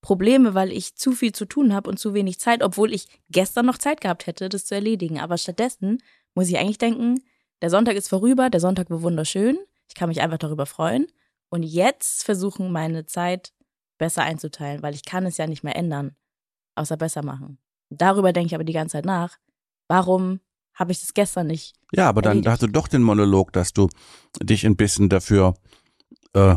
Probleme, 0.01 0.55
weil 0.55 0.73
ich 0.73 0.95
zu 0.97 1.13
viel 1.13 1.33
zu 1.33 1.45
tun 1.45 1.75
habe 1.75 1.91
und 1.91 1.99
zu 1.99 2.15
wenig 2.15 2.39
Zeit, 2.39 2.63
obwohl 2.63 2.93
ich 2.93 3.09
gestern 3.31 3.67
noch 3.67 3.79
Zeit 3.79 4.01
gehabt 4.01 4.27
hätte, 4.27 4.49
das 4.49 4.65
zu 4.65 4.75
erledigen. 4.75 5.19
Aber 5.19 5.39
stattdessen 5.39 5.99
muss 6.35 6.49
ich 6.49 6.59
eigentlich 6.59 6.79
denken, 6.79 7.23
der 7.63 7.71
Sonntag 7.71 7.97
ist 7.97 8.09
vorüber, 8.09 8.51
der 8.51 8.61
Sonntag 8.61 8.91
war 8.91 9.03
wunderschön, 9.03 9.59
ich 9.89 9.95
kann 9.95 10.09
mich 10.09 10.21
einfach 10.21 10.39
darüber 10.39 10.67
freuen. 10.67 11.07
Und 11.51 11.63
jetzt 11.63 12.25
versuchen, 12.25 12.71
meine 12.71 13.07
Zeit 13.07 13.53
besser 13.97 14.23
einzuteilen, 14.23 14.83
weil 14.83 14.95
ich 14.95 15.05
kann 15.05 15.27
es 15.27 15.39
ja 15.39 15.47
nicht 15.47 15.65
mehr 15.65 15.77
ändern, 15.77 16.15
außer 16.77 16.97
besser 16.97 17.25
machen. 17.25 17.59
Darüber 17.91 18.33
denke 18.33 18.49
ich 18.49 18.55
aber 18.55 18.65
die 18.65 18.73
ganze 18.73 18.93
Zeit 18.93 19.07
nach. 19.07 19.39
Warum 19.89 20.41
habe 20.75 20.93
ich 20.93 21.01
das 21.01 21.15
gestern 21.15 21.49
nicht? 21.49 21.75
Ja, 21.93 22.09
aber 22.09 22.23
dann 22.23 22.39
Erledigt. 22.39 22.51
hast 22.51 22.63
du 22.63 22.67
doch 22.69 22.87
den 22.87 23.03
Monolog, 23.03 23.53
dass 23.53 23.73
du 23.73 23.89
dich 24.41 24.65
ein 24.65 24.77
bisschen 24.77 25.09
dafür 25.09 25.55
äh, 26.35 26.57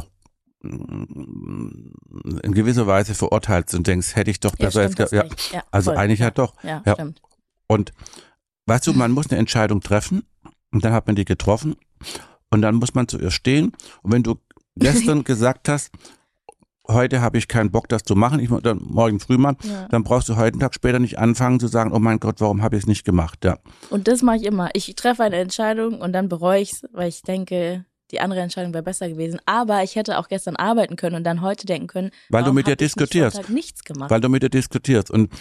in 0.64 2.54
gewisser 2.54 2.88
Weise 2.88 3.16
verurteilst 3.16 3.74
und 3.76 3.88
denkst, 3.88 4.16
hätte 4.16 4.32
ich 4.32 4.40
doch 4.40 4.54
Ja, 4.60 4.66
besser 4.68 4.84
stimmt, 4.90 5.00
jetzt. 5.00 5.12
Ja, 5.52 5.58
ja, 5.60 5.64
also 5.72 5.92
voll. 5.92 5.98
eigentlich 6.00 6.20
ja. 6.20 6.26
ja 6.28 6.32
doch. 6.32 6.54
Ja, 6.64 6.84
Ja. 6.86 6.94
stimmt. 6.94 7.22
Und 7.68 7.92
weißt 8.68 8.88
du, 8.88 8.94
man 8.94 9.12
muss 9.12 9.30
eine 9.30 9.40
Entscheidung 9.40 9.82
treffen 9.82 10.24
und 10.72 10.84
dann 10.86 10.94
hat 10.94 11.08
man 11.08 11.16
die 11.16 11.26
getroffen 11.26 11.76
und 12.50 12.62
dann 12.62 12.76
muss 12.76 12.94
man 12.94 13.08
zu 13.08 13.20
ihr 13.20 13.32
stehen. 13.32 13.72
Und 14.04 14.12
wenn 14.12 14.24
du 14.24 14.36
gestern 14.76 15.24
gesagt 15.24 15.70
hast, 15.70 15.92
heute 16.88 17.22
habe 17.22 17.38
ich 17.38 17.48
keinen 17.48 17.72
Bock, 17.72 17.88
das 17.88 18.04
zu 18.04 18.16
machen, 18.16 18.40
ich 18.40 18.50
muss 18.50 18.64
dann 18.64 18.80
morgen 18.84 19.20
früh 19.20 19.38
mal, 19.38 19.56
Ja. 19.64 19.88
dann 19.90 20.04
brauchst 20.04 20.28
du 20.30 20.36
heute 20.36 20.54
einen 20.56 20.60
Tag 20.60 20.74
später 20.76 21.00
nicht 21.00 21.18
anfangen 21.20 21.60
zu 21.60 21.68
sagen, 21.68 21.92
oh 21.94 22.00
mein 22.00 22.20
Gott, 22.20 22.42
warum 22.42 22.62
habe 22.62 22.76
ich 22.76 22.84
es 22.84 22.88
nicht 22.88 23.06
gemacht? 23.06 23.46
Ja. 23.46 23.58
Und 23.90 24.08
das 24.10 24.22
mache 24.22 24.38
ich 24.38 24.44
immer. 24.44 24.70
Ich 24.74 24.94
treffe 24.96 25.24
eine 25.24 25.38
Entscheidung 25.38 26.02
und 26.02 26.12
dann 26.14 26.28
bereue 26.28 26.60
ich 26.62 26.74
es, 26.74 26.84
weil 26.92 27.08
ich 27.08 27.22
denke, 27.22 27.86
die 28.12 28.20
andere 28.20 28.42
Entscheidung 28.42 28.74
wäre 28.74 28.84
besser 28.84 29.10
gewesen. 29.10 29.40
Aber 29.46 29.84
ich 29.84 29.96
hätte 29.96 30.18
auch 30.18 30.28
gestern 30.28 30.56
arbeiten 30.56 30.96
können 30.96 31.16
und 31.16 31.24
dann 31.24 31.42
heute 31.42 31.66
denken 31.66 31.88
können, 31.88 32.12
Weil 32.30 32.44
du 32.44 32.54
mit 32.54 32.68
ihr 32.68 32.72
nicht 32.72 32.82
diskutierst. 32.82 33.36
Sonntag 33.36 33.54
nichts 33.54 33.84
gemacht. 33.84 34.10
weil 34.10 34.22
du 34.22 34.30
mit 34.30 34.44
ihr 34.44 34.50
diskutierst. 34.50 35.10
Und 35.12 35.32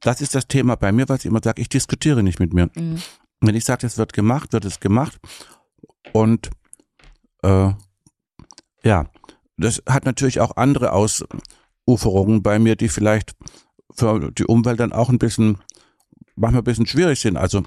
das 0.00 0.20
ist 0.20 0.34
das 0.34 0.46
Thema 0.46 0.76
bei 0.76 0.92
mir, 0.92 1.08
was 1.08 1.20
ich 1.20 1.26
immer 1.26 1.40
sage, 1.42 1.60
ich 1.60 1.68
diskutiere 1.68 2.22
nicht 2.22 2.40
mit 2.40 2.52
mir. 2.52 2.70
Mhm. 2.74 3.02
Wenn 3.40 3.54
ich 3.54 3.64
sage, 3.64 3.86
es 3.86 3.98
wird 3.98 4.12
gemacht, 4.12 4.52
wird 4.52 4.64
es 4.64 4.80
gemacht. 4.80 5.18
Und 6.12 6.50
äh, 7.42 7.72
ja, 8.82 9.06
das 9.56 9.82
hat 9.86 10.06
natürlich 10.06 10.40
auch 10.40 10.56
andere 10.56 10.92
Ausuferungen 10.92 12.42
bei 12.42 12.58
mir, 12.58 12.76
die 12.76 12.88
vielleicht 12.88 13.34
für 13.94 14.30
die 14.32 14.44
Umwelt 14.44 14.80
dann 14.80 14.92
auch 14.92 15.08
ein 15.08 15.18
bisschen, 15.18 15.58
manchmal 16.36 16.62
ein 16.62 16.64
bisschen 16.64 16.86
schwierig 16.86 17.20
sind. 17.20 17.36
Also 17.36 17.62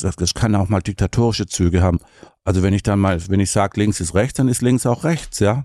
das, 0.00 0.16
das 0.16 0.34
kann 0.34 0.54
auch 0.54 0.68
mal 0.68 0.80
diktatorische 0.80 1.46
Züge 1.46 1.82
haben. 1.82 1.98
Also 2.44 2.62
wenn 2.62 2.74
ich 2.74 2.82
dann 2.82 2.98
mal, 3.00 3.20
wenn 3.28 3.40
ich 3.40 3.50
sage, 3.50 3.80
links 3.80 4.00
ist 4.00 4.14
rechts, 4.14 4.34
dann 4.36 4.48
ist 4.48 4.62
links 4.62 4.86
auch 4.86 5.04
rechts, 5.04 5.38
ja. 5.40 5.64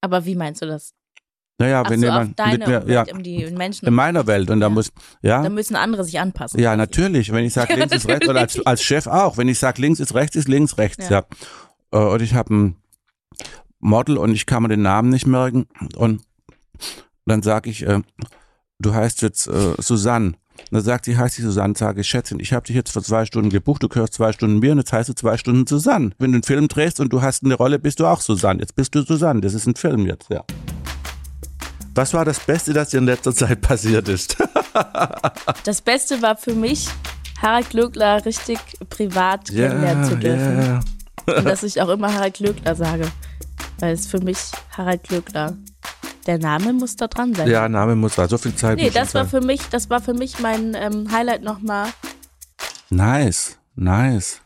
Aber 0.00 0.24
wie 0.24 0.34
meinst 0.34 0.62
du 0.62 0.66
das? 0.66 0.92
Naja, 1.58 1.82
Ach 1.84 1.90
wenn 1.90 2.00
so, 2.00 2.06
jemand 2.06 2.38
deine 2.38 2.58
mit 2.58 2.66
mir, 2.66 2.84
ja, 2.88 3.04
die 3.04 3.46
Menschen. 3.50 3.86
in 3.86 3.92
meiner 3.92 4.26
Welt 4.26 4.50
und 4.50 4.60
da 4.60 4.66
Ja. 4.66 4.70
muss, 4.70 4.92
ja, 5.20 5.42
da 5.42 5.50
müssen 5.50 5.76
andere 5.76 6.04
sich 6.04 6.18
anpassen. 6.18 6.58
ja, 6.58 6.74
natürlich. 6.74 7.32
Wenn 7.32 7.44
ich 7.44 7.52
sage, 7.52 7.74
links 7.76 7.94
ist 7.94 8.08
rechts, 8.08 8.26
oder 8.28 8.40
als, 8.40 8.64
als 8.64 8.82
Chef 8.82 9.06
auch. 9.06 9.36
Wenn 9.36 9.48
ich 9.48 9.58
sage, 9.58 9.82
links 9.82 10.00
ist 10.00 10.14
rechts, 10.14 10.36
ist 10.36 10.48
links 10.48 10.78
rechts, 10.78 11.08
ja. 11.10 11.24
Ja. 11.92 12.00
Äh, 12.00 12.12
Und 12.14 12.22
ich 12.22 12.32
habe 12.34 12.54
ein 12.54 12.76
Model 13.78 14.16
und 14.16 14.32
ich 14.32 14.46
kann 14.46 14.62
mir 14.62 14.68
den 14.70 14.82
Namen 14.82 15.10
nicht 15.10 15.26
merken. 15.26 15.66
Und 15.96 16.22
dann 17.26 17.42
sage 17.42 17.68
ich, 17.68 17.86
äh, 17.86 18.00
du 18.78 18.94
heißt 18.94 19.20
jetzt 19.22 19.46
äh, 19.46 19.74
Susanne. 19.78 20.32
Und 20.70 20.76
dann 20.76 20.82
sagt 20.82 21.04
sie, 21.04 21.16
heißt 21.16 21.36
sie 21.36 21.42
Susanne, 21.42 21.74
sage 21.76 22.00
ich, 22.00 22.06
Schätzchen, 22.06 22.40
ich 22.40 22.52
habe 22.52 22.66
dich 22.66 22.76
jetzt 22.76 22.92
für 22.92 23.02
zwei 23.02 23.24
Stunden 23.26 23.50
gebucht, 23.50 23.82
du 23.82 23.88
gehörst 23.88 24.14
zwei 24.14 24.32
Stunden 24.32 24.58
mir 24.58 24.72
und 24.72 24.78
jetzt 24.78 24.92
heißt 24.92 25.08
du 25.08 25.14
zwei 25.14 25.36
Stunden 25.36 25.66
Susanne. 25.66 26.10
Wenn 26.18 26.32
du 26.32 26.36
einen 26.36 26.42
Film 26.42 26.68
drehst 26.68 27.00
und 27.00 27.12
du 27.12 27.22
hast 27.22 27.44
eine 27.44 27.54
Rolle, 27.54 27.78
bist 27.78 28.00
du 28.00 28.06
auch 28.06 28.20
Susanne. 28.20 28.60
Jetzt 28.60 28.76
bist 28.76 28.94
du 28.94 29.02
Susanne, 29.02 29.40
das 29.40 29.54
ist 29.54 29.66
ein 29.66 29.74
Film 29.74 30.06
jetzt, 30.06 30.30
ja. 30.30 30.44
Was 31.94 32.14
war 32.14 32.24
das 32.24 32.38
Beste, 32.40 32.72
das 32.72 32.90
dir 32.90 32.98
in 32.98 33.06
letzter 33.06 33.34
Zeit 33.34 33.60
passiert 33.60 34.08
ist? 34.08 34.36
Das 35.64 35.82
Beste 35.82 36.22
war 36.22 36.36
für 36.36 36.54
mich, 36.54 36.86
Harald 37.42 37.70
Glöckler 37.70 38.24
richtig 38.24 38.58
privat 38.88 39.46
kennenlernen 39.46 40.04
zu 40.04 40.16
dürfen. 40.16 40.58
yeah. 40.58 40.80
Und 41.26 41.44
dass 41.44 41.64
ich 41.64 41.80
auch 41.82 41.88
immer 41.88 42.14
Harald 42.14 42.34
Glöckler 42.34 42.74
sage. 42.76 43.10
Weil 43.80 43.94
es 43.94 44.06
für 44.06 44.20
mich 44.20 44.38
Harald 44.76 45.02
Glöckler. 45.02 45.56
Der 46.26 46.38
Name 46.38 46.72
muss 46.72 46.96
da 46.96 47.08
dran 47.08 47.34
sein. 47.34 47.48
Ja, 47.48 47.68
Name 47.68 47.96
muss 47.96 48.16
da, 48.16 48.28
so 48.28 48.38
viel 48.38 48.54
Zeit 48.54 48.78
Nee, 48.78 48.90
das 48.90 49.14
war 49.14 49.24
sein. 49.24 49.40
für 49.40 49.46
mich, 49.46 49.62
das 49.70 49.88
war 49.90 50.00
für 50.00 50.14
mich 50.14 50.38
mein 50.40 50.74
ähm, 50.74 51.10
Highlight 51.10 51.42
nochmal. 51.42 51.88
Nice, 52.90 53.58
nice. 53.74 54.40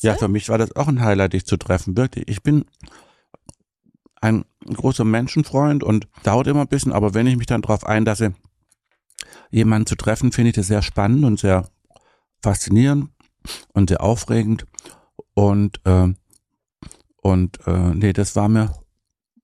Ja, 0.00 0.14
für 0.14 0.28
mich 0.28 0.48
war 0.48 0.56
das 0.56 0.74
auch 0.76 0.88
ein 0.88 1.02
Highlight, 1.02 1.34
dich 1.34 1.44
zu 1.44 1.56
treffen, 1.58 1.96
wirklich. 1.96 2.26
Ich 2.28 2.42
bin 2.42 2.64
ein 4.20 4.44
großer 4.64 5.04
Menschenfreund 5.04 5.84
und 5.84 6.08
dauert 6.22 6.46
immer 6.46 6.62
ein 6.62 6.68
bisschen, 6.68 6.92
aber 6.92 7.14
wenn 7.14 7.26
ich 7.26 7.36
mich 7.36 7.46
dann 7.46 7.62
darauf 7.62 7.84
einlasse, 7.84 8.34
jemanden 9.50 9.86
zu 9.86 9.96
treffen, 9.96 10.32
finde 10.32 10.50
ich 10.50 10.56
das 10.56 10.68
sehr 10.68 10.82
spannend 10.82 11.24
und 11.24 11.38
sehr 11.38 11.68
faszinierend 12.42 13.10
und 13.72 13.90
sehr 13.90 14.02
aufregend. 14.02 14.66
Und, 15.34 15.80
äh, 15.84 16.12
und 17.22 17.66
äh, 17.66 17.94
nee, 17.94 18.12
das 18.12 18.36
war 18.36 18.48
mir 18.48 18.74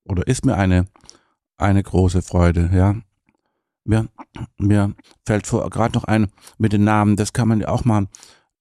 oder 0.05 0.27
ist 0.27 0.45
mir 0.45 0.57
eine, 0.57 0.87
eine 1.57 1.83
große 1.83 2.23
Freude, 2.23 2.71
ja. 2.73 2.97
Mir, 3.87 4.09
mir 4.59 4.95
fällt 5.27 5.47
vor, 5.47 5.69
gerade 5.69 5.95
noch 5.95 6.05
ein 6.05 6.29
mit 6.59 6.73
den 6.73 6.85
Namen, 6.85 7.17
das 7.17 7.33
kann 7.33 7.49
man 7.49 7.61
ja 7.61 7.69
auch 7.69 7.85
mal. 7.85 8.07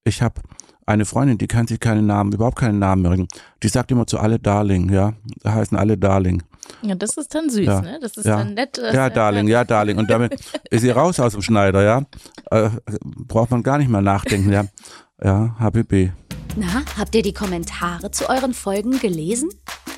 Ich 0.04 0.20
habe 0.20 0.40
eine 0.86 1.06
Freundin, 1.06 1.38
die 1.38 1.46
kann 1.46 1.66
sich 1.66 1.80
keinen 1.80 2.06
Namen, 2.06 2.32
überhaupt 2.32 2.58
keinen 2.58 2.78
Namen 2.78 3.02
merken. 3.02 3.26
Die 3.62 3.68
sagt 3.68 3.90
immer 3.90 4.06
zu 4.06 4.18
alle 4.18 4.38
Darling, 4.38 4.92
ja. 4.92 5.14
Da 5.42 5.54
heißen 5.54 5.78
alle 5.78 5.96
Darling. 5.96 6.42
Ja, 6.82 6.94
das 6.94 7.16
ist 7.16 7.34
dann 7.34 7.48
süß, 7.48 7.64
Ja. 7.66 7.80
ne? 7.80 7.98
Das 8.02 8.16
ist 8.18 8.26
Ja. 8.26 8.36
dann 8.38 8.52
nett. 8.54 8.78
Ja, 8.92 9.08
Darling, 9.08 9.48
ja, 9.48 9.64
Darling. 9.64 9.96
Und 9.96 10.10
damit 10.10 10.34
ist 10.70 10.82
sie 10.82 10.90
raus 10.90 11.18
aus 11.20 11.32
dem 11.32 11.40
Schneider, 11.42 11.82
ja. 11.82 12.02
Äh, 12.50 12.68
braucht 13.02 13.50
man 13.50 13.62
gar 13.62 13.78
nicht 13.78 13.88
mehr 13.88 14.02
nachdenken, 14.02 14.52
ja. 14.52 14.66
Ja, 15.22 15.56
HBB. 15.58 16.10
Na, 16.56 16.82
habt 16.98 17.14
ihr 17.14 17.22
die 17.22 17.32
Kommentare 17.32 18.10
zu 18.10 18.28
euren 18.28 18.52
Folgen 18.52 18.98
gelesen? 19.00 19.48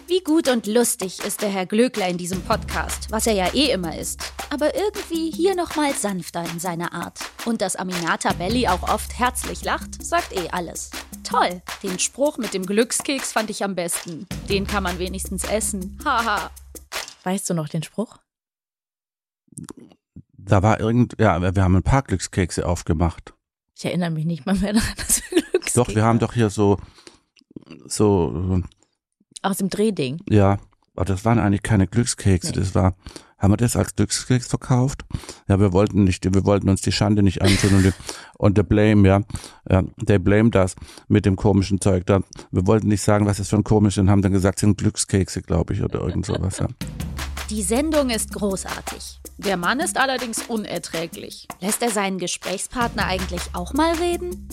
Wie 0.09 0.21
gut 0.21 0.49
und 0.49 0.69
lustig 0.69 1.19
ist 1.27 1.42
der 1.42 1.49
Herr 1.49 1.66
Glöckler 1.66 2.09
in 2.09 2.16
diesem 2.16 2.40
Podcast, 2.42 3.11
was 3.11 3.27
er 3.27 3.33
ja 3.33 3.53
eh 3.55 3.73
immer 3.73 3.99
ist. 3.99 4.21
Aber 4.51 4.73
irgendwie 4.77 5.33
hier 5.33 5.57
nochmal 5.57 5.92
sanfter 5.95 6.45
in 6.49 6.61
seiner 6.61 6.92
Art. 6.92 7.19
Und 7.45 7.61
dass 7.61 7.75
Aminata 7.75 8.33
Belli 8.35 8.69
auch 8.69 8.88
oft 8.88 9.19
herzlich 9.19 9.64
lacht, 9.64 10.01
sagt 10.01 10.33
eh 10.33 10.49
alles. 10.51 10.92
Toll, 11.25 11.61
den 11.83 11.99
Spruch 11.99 12.38
mit 12.38 12.55
dem 12.55 12.66
Glückskeks 12.66 13.33
fand 13.33 13.51
ich 13.51 13.64
am 13.64 13.75
besten. 13.75 14.29
Den 14.49 14.64
kann 14.64 14.85
man 14.85 15.01
wenigstens 15.01 15.42
essen. 15.42 15.99
Haha. 16.05 16.53
Weißt 17.25 17.51
du 17.51 17.55
noch 17.55 17.69
den 17.69 17.83
Spruch? 17.83 18.19
Da 20.38 20.62
war 20.62 20.79
irgend, 20.79 21.16
ja, 21.19 21.40
wir 21.53 21.64
haben 21.64 21.75
ein 21.75 21.83
paar 21.83 22.03
Glückskekse 22.03 22.64
aufgemacht. 22.64 23.35
Ich 23.75 23.85
erinnere 23.85 24.11
mich 24.11 24.25
nicht 24.25 24.47
mal 24.47 24.55
mehr 24.55 24.75
daran, 24.75 24.95
dass 24.99 25.21
wir 25.33 25.42
Glückskeks 25.42 25.73
Doch, 25.73 25.88
wir 25.88 26.05
haben 26.05 26.21
doch 26.21 26.35
hier 26.35 26.49
so, 26.49 26.79
so, 27.87 28.62
Aus 29.46 29.59
dem 29.59 29.68
Drehding. 29.68 30.18
ja, 30.28 30.59
aber 30.96 31.04
das 31.04 31.24
waren 31.26 31.38
eigentlich 31.38 31.62
keine 31.62 31.87
Glückskekse, 31.87 32.52
Nee. 32.52 32.59
das 32.61 32.74
war, 32.74 32.94
haben 33.38 33.52
wir 33.52 33.59
das 33.59 33.76
als 33.76 33.94
Glückskeks 33.94 34.46
verkauft? 34.46 35.02
Ja, 35.46 35.61
wir 35.61 35.72
wollten 35.74 36.04
nicht, 36.04 36.24
wir 36.35 36.44
wollten 36.46 36.70
uns 36.70 36.80
die 36.80 36.90
Schande 36.90 37.22
nicht 37.22 37.42
antun 37.42 37.74
und, 37.74 37.82
die, 37.85 37.92
und 38.38 38.56
der 38.56 38.62
Blame, 38.62 39.06
ja, 39.06 39.20
ja, 39.70 39.82
der 39.98 40.18
Blame 40.18 40.48
das 40.50 40.74
mit 41.09 41.26
dem 41.26 41.37
komischen 41.37 41.80
Zeug 41.82 42.06
da. 42.06 42.20
Wir 42.50 42.66
wollten 42.66 42.88
nicht 42.88 43.02
sagen, 43.02 43.26
was 43.26 43.37
das 43.37 43.50
für 43.50 43.56
ein 43.56 43.62
komisch 43.64 43.98
und 43.98 44.09
haben 44.11 44.22
dann 44.22 44.32
gesagt, 44.32 44.56
es 44.59 44.61
sind 44.62 44.78
Glückskekse, 44.78 45.42
glaube 45.42 45.74
ich, 45.74 45.82
oder 45.82 46.00
irgend 46.00 46.24
sowas, 46.24 46.59
ja. 46.61 46.68
Die 47.50 47.62
Sendung 47.62 48.09
ist 48.11 48.32
großartig. 48.32 49.20
Der 49.38 49.56
Mann 49.59 49.78
ist 49.80 49.98
allerdings 49.98 50.42
unerträglich. 50.48 51.46
Lässt 51.61 51.82
er 51.82 51.90
seinen 51.90 52.18
Gesprächspartner 52.18 53.04
eigentlich 53.06 53.42
auch 53.52 53.74
mal 53.74 53.92
reden? 53.96 54.48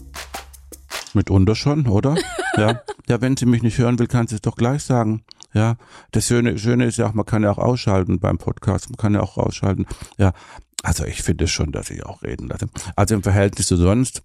Mitunter 1.13 1.56
schon, 1.56 1.88
oder? 1.88 2.15
ja. 2.58 2.82
Ja, 3.08 3.22
wenn 3.22 3.36
sie 3.36 3.46
mich 3.46 3.63
nicht 3.63 3.78
hören 3.78 4.00
will, 4.00 4.08
kann 4.08 4.28
sie 4.28 4.36
es 4.36 4.42
doch 4.42 4.56
gleich 4.56 4.84
sagen. 4.84 5.24
Ja, 5.54 5.78
das 6.12 6.28
Schöne, 6.28 6.58
Schöne 6.58 6.86
ist 6.86 6.98
ja 6.98 7.08
auch, 7.08 7.13
man 7.13 7.26
kann 7.26 7.44
ja 7.44 7.52
auch 7.52 7.60
ausschalten 7.60 8.20
beim 8.20 8.38
Podcast, 8.38 8.89
man 8.89 8.98
kann 8.98 9.13
ja 9.13 9.22
auch 9.22 9.38
ausschalten. 9.38 9.86
Ja, 10.18 10.34
also 10.82 11.06
ich 11.06 11.22
finde 11.22 11.48
schon, 11.48 11.72
dass 11.72 11.89
ich 11.89 12.06
auch 12.06 12.24
reden 12.24 12.48
lasse. 12.48 12.68
Also 12.96 13.16
im 13.16 13.24
Verhältnis 13.24 13.68
zu 13.68 13.78
sonst 13.78 14.24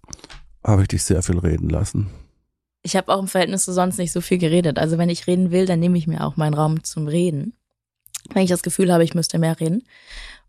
habe 0.63 0.81
ich 0.81 0.87
dich 0.87 1.03
sehr 1.03 1.21
viel 1.21 1.37
reden 1.37 1.69
lassen. 1.69 2.09
Ich 2.81 2.95
habe 2.95 3.13
auch 3.13 3.19
im 3.19 3.27
Verhältnis 3.27 3.65
zu 3.65 3.73
sonst 3.73 3.97
nicht 3.97 4.11
so 4.11 4.21
viel 4.21 4.37
geredet. 4.37 4.79
Also 4.79 4.97
wenn 4.97 5.09
ich 5.09 5.27
reden 5.27 5.51
will, 5.51 5.65
dann 5.65 5.79
nehme 5.79 5.97
ich 5.97 6.07
mir 6.07 6.23
auch 6.23 6.37
meinen 6.37 6.53
Raum 6.53 6.83
zum 6.83 7.07
Reden. 7.07 7.53
Wenn 8.33 8.43
ich 8.43 8.49
das 8.49 8.63
Gefühl 8.63 8.91
habe, 8.91 9.03
ich 9.03 9.13
müsste 9.13 9.39
mehr 9.39 9.59
reden. 9.59 9.83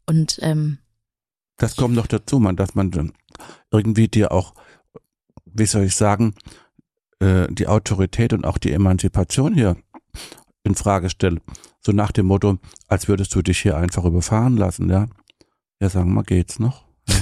Und 0.06 0.38
ähm, 0.42 0.78
das 1.58 1.76
kommt 1.76 1.94
noch 1.94 2.06
dazu, 2.06 2.38
man, 2.38 2.56
dass 2.56 2.74
man 2.74 3.12
irgendwie 3.70 4.08
dir 4.08 4.32
auch, 4.32 4.54
wie 5.44 5.66
soll 5.66 5.84
ich 5.84 5.94
sagen, 5.94 6.34
äh, 7.20 7.46
die 7.50 7.66
Autorität 7.68 8.32
und 8.32 8.44
auch 8.44 8.58
die 8.58 8.72
Emanzipation 8.72 9.54
hier 9.54 9.76
in 10.64 10.74
Frage 10.74 11.08
stellt. 11.10 11.40
So 11.80 11.92
nach 11.92 12.12
dem 12.12 12.26
Motto, 12.26 12.58
als 12.88 13.08
würdest 13.08 13.34
du 13.34 13.40
dich 13.42 13.60
hier 13.60 13.76
einfach 13.76 14.04
überfahren 14.04 14.56
lassen, 14.56 14.90
ja. 14.90 15.06
Ja, 15.80 15.88
sagen 15.88 16.12
wir, 16.14 16.22
geht's 16.24 16.58
noch? 16.58 16.84
Ja. 17.08 17.14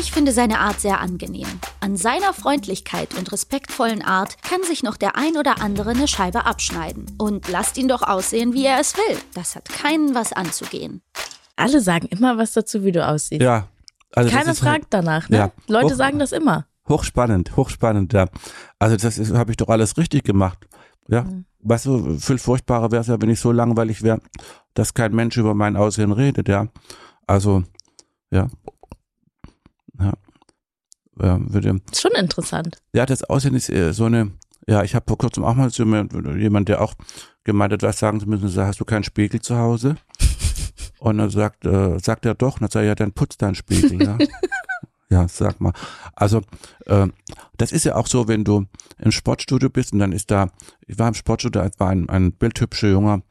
Ich 0.00 0.12
finde 0.12 0.30
seine 0.32 0.60
Art 0.60 0.80
sehr 0.80 1.00
angenehm. 1.00 1.48
An 1.80 1.96
seiner 1.96 2.32
Freundlichkeit 2.32 3.14
und 3.18 3.32
respektvollen 3.32 4.00
Art 4.02 4.40
kann 4.42 4.62
sich 4.62 4.84
noch 4.84 4.96
der 4.96 5.16
ein 5.16 5.36
oder 5.36 5.60
andere 5.60 5.90
eine 5.90 6.06
Scheibe 6.06 6.46
abschneiden. 6.46 7.06
Und 7.18 7.48
lasst 7.48 7.76
ihn 7.78 7.88
doch 7.88 8.02
aussehen, 8.02 8.52
wie 8.54 8.64
er 8.64 8.78
es 8.80 8.96
will. 8.96 9.18
Das 9.34 9.56
hat 9.56 9.68
keinen 9.68 10.14
was 10.14 10.32
anzugehen. 10.32 11.02
alle 11.56 11.80
sagen 11.80 12.06
immer 12.10 12.38
was 12.38 12.52
dazu, 12.52 12.84
wie 12.84 12.92
du 12.92 13.04
aussiehst. 13.06 13.42
Ja. 13.42 13.66
Also 14.14 14.30
Keiner 14.30 14.46
halt 14.46 14.58
fragt 14.58 14.86
danach, 14.90 15.28
ne? 15.30 15.36
Ja. 15.36 15.52
Leute 15.66 15.94
Hoch- 15.94 15.98
sagen 15.98 16.20
das 16.20 16.30
immer. 16.30 16.66
Hochspannend, 16.88 17.56
hochspannend, 17.56 18.12
ja. 18.12 18.26
Also 18.78 18.96
das 18.96 19.18
habe 19.32 19.50
ich 19.50 19.56
doch 19.56 19.68
alles 19.68 19.96
richtig 19.96 20.24
gemacht. 20.24 20.66
Ja. 21.08 21.22
Mhm. 21.22 21.44
Weißt 21.60 21.86
du, 21.86 22.18
viel 22.18 22.38
furchtbarer 22.38 22.92
wäre 22.92 23.00
es 23.00 23.08
ja, 23.08 23.20
wenn 23.20 23.30
ich 23.30 23.40
so 23.40 23.50
langweilig 23.50 24.02
wäre, 24.02 24.20
dass 24.74 24.94
kein 24.94 25.14
Mensch 25.14 25.36
über 25.36 25.54
mein 25.54 25.76
Aussehen 25.76 26.12
redet, 26.12 26.48
ja. 26.48 26.68
Also, 27.26 27.64
ja. 28.30 28.48
Ja. 29.98 30.12
ja 31.20 31.38
würde, 31.40 31.80
Ist 31.90 32.00
schon 32.00 32.12
interessant. 32.12 32.80
ja, 32.92 33.04
das 33.06 33.24
Aussehen 33.24 33.54
ist 33.54 33.70
äh, 33.70 33.92
so 33.92 34.04
eine, 34.04 34.32
ja, 34.68 34.84
ich 34.84 34.94
habe 34.94 35.04
vor 35.08 35.18
kurzem 35.18 35.44
auch 35.44 35.54
mal 35.54 35.70
zu 35.70 35.84
mir, 35.84 36.06
jemand, 36.38 36.68
der 36.68 36.80
auch 36.80 36.94
gemeint 37.44 37.72
hat, 37.72 37.82
was 37.82 37.98
sagen 37.98 38.20
zu 38.20 38.28
müssen, 38.28 38.48
so, 38.48 38.62
hast 38.62 38.78
du 38.80 38.84
keinen 38.84 39.04
Spiegel 39.04 39.40
zu 39.40 39.56
Hause? 39.56 39.96
Und 41.00 41.18
dann 41.18 41.30
sagt, 41.30 41.64
äh, 41.64 41.98
sagt 42.00 42.26
er 42.26 42.34
doch, 42.34 42.54
und 42.54 42.62
dann 42.62 42.70
sagt 42.70 42.82
er, 42.82 42.88
ja, 42.88 42.94
dann 42.96 43.12
putzt 43.12 43.40
deinen 43.40 43.54
Spiegel, 43.54 44.02
ja. 44.02 44.18
ja, 45.10 45.26
sag 45.28 45.60
mal. 45.60 45.72
Also, 46.14 46.42
äh, 46.86 47.06
das 47.56 47.72
ist 47.72 47.84
ja 47.84 47.96
auch 47.96 48.06
so, 48.06 48.28
wenn 48.28 48.44
du 48.44 48.66
im 48.98 49.10
Sportstudio 49.10 49.70
bist 49.70 49.92
und 49.92 50.00
dann 50.00 50.12
ist 50.12 50.30
da, 50.30 50.50
ich 50.86 50.98
war 50.98 51.08
im 51.08 51.14
Sportstudio, 51.14 51.62
es 51.62 51.78
war 51.78 51.88
ein, 51.88 52.08
ein 52.08 52.32
bildhübscher 52.32 52.88
junger 52.88 53.22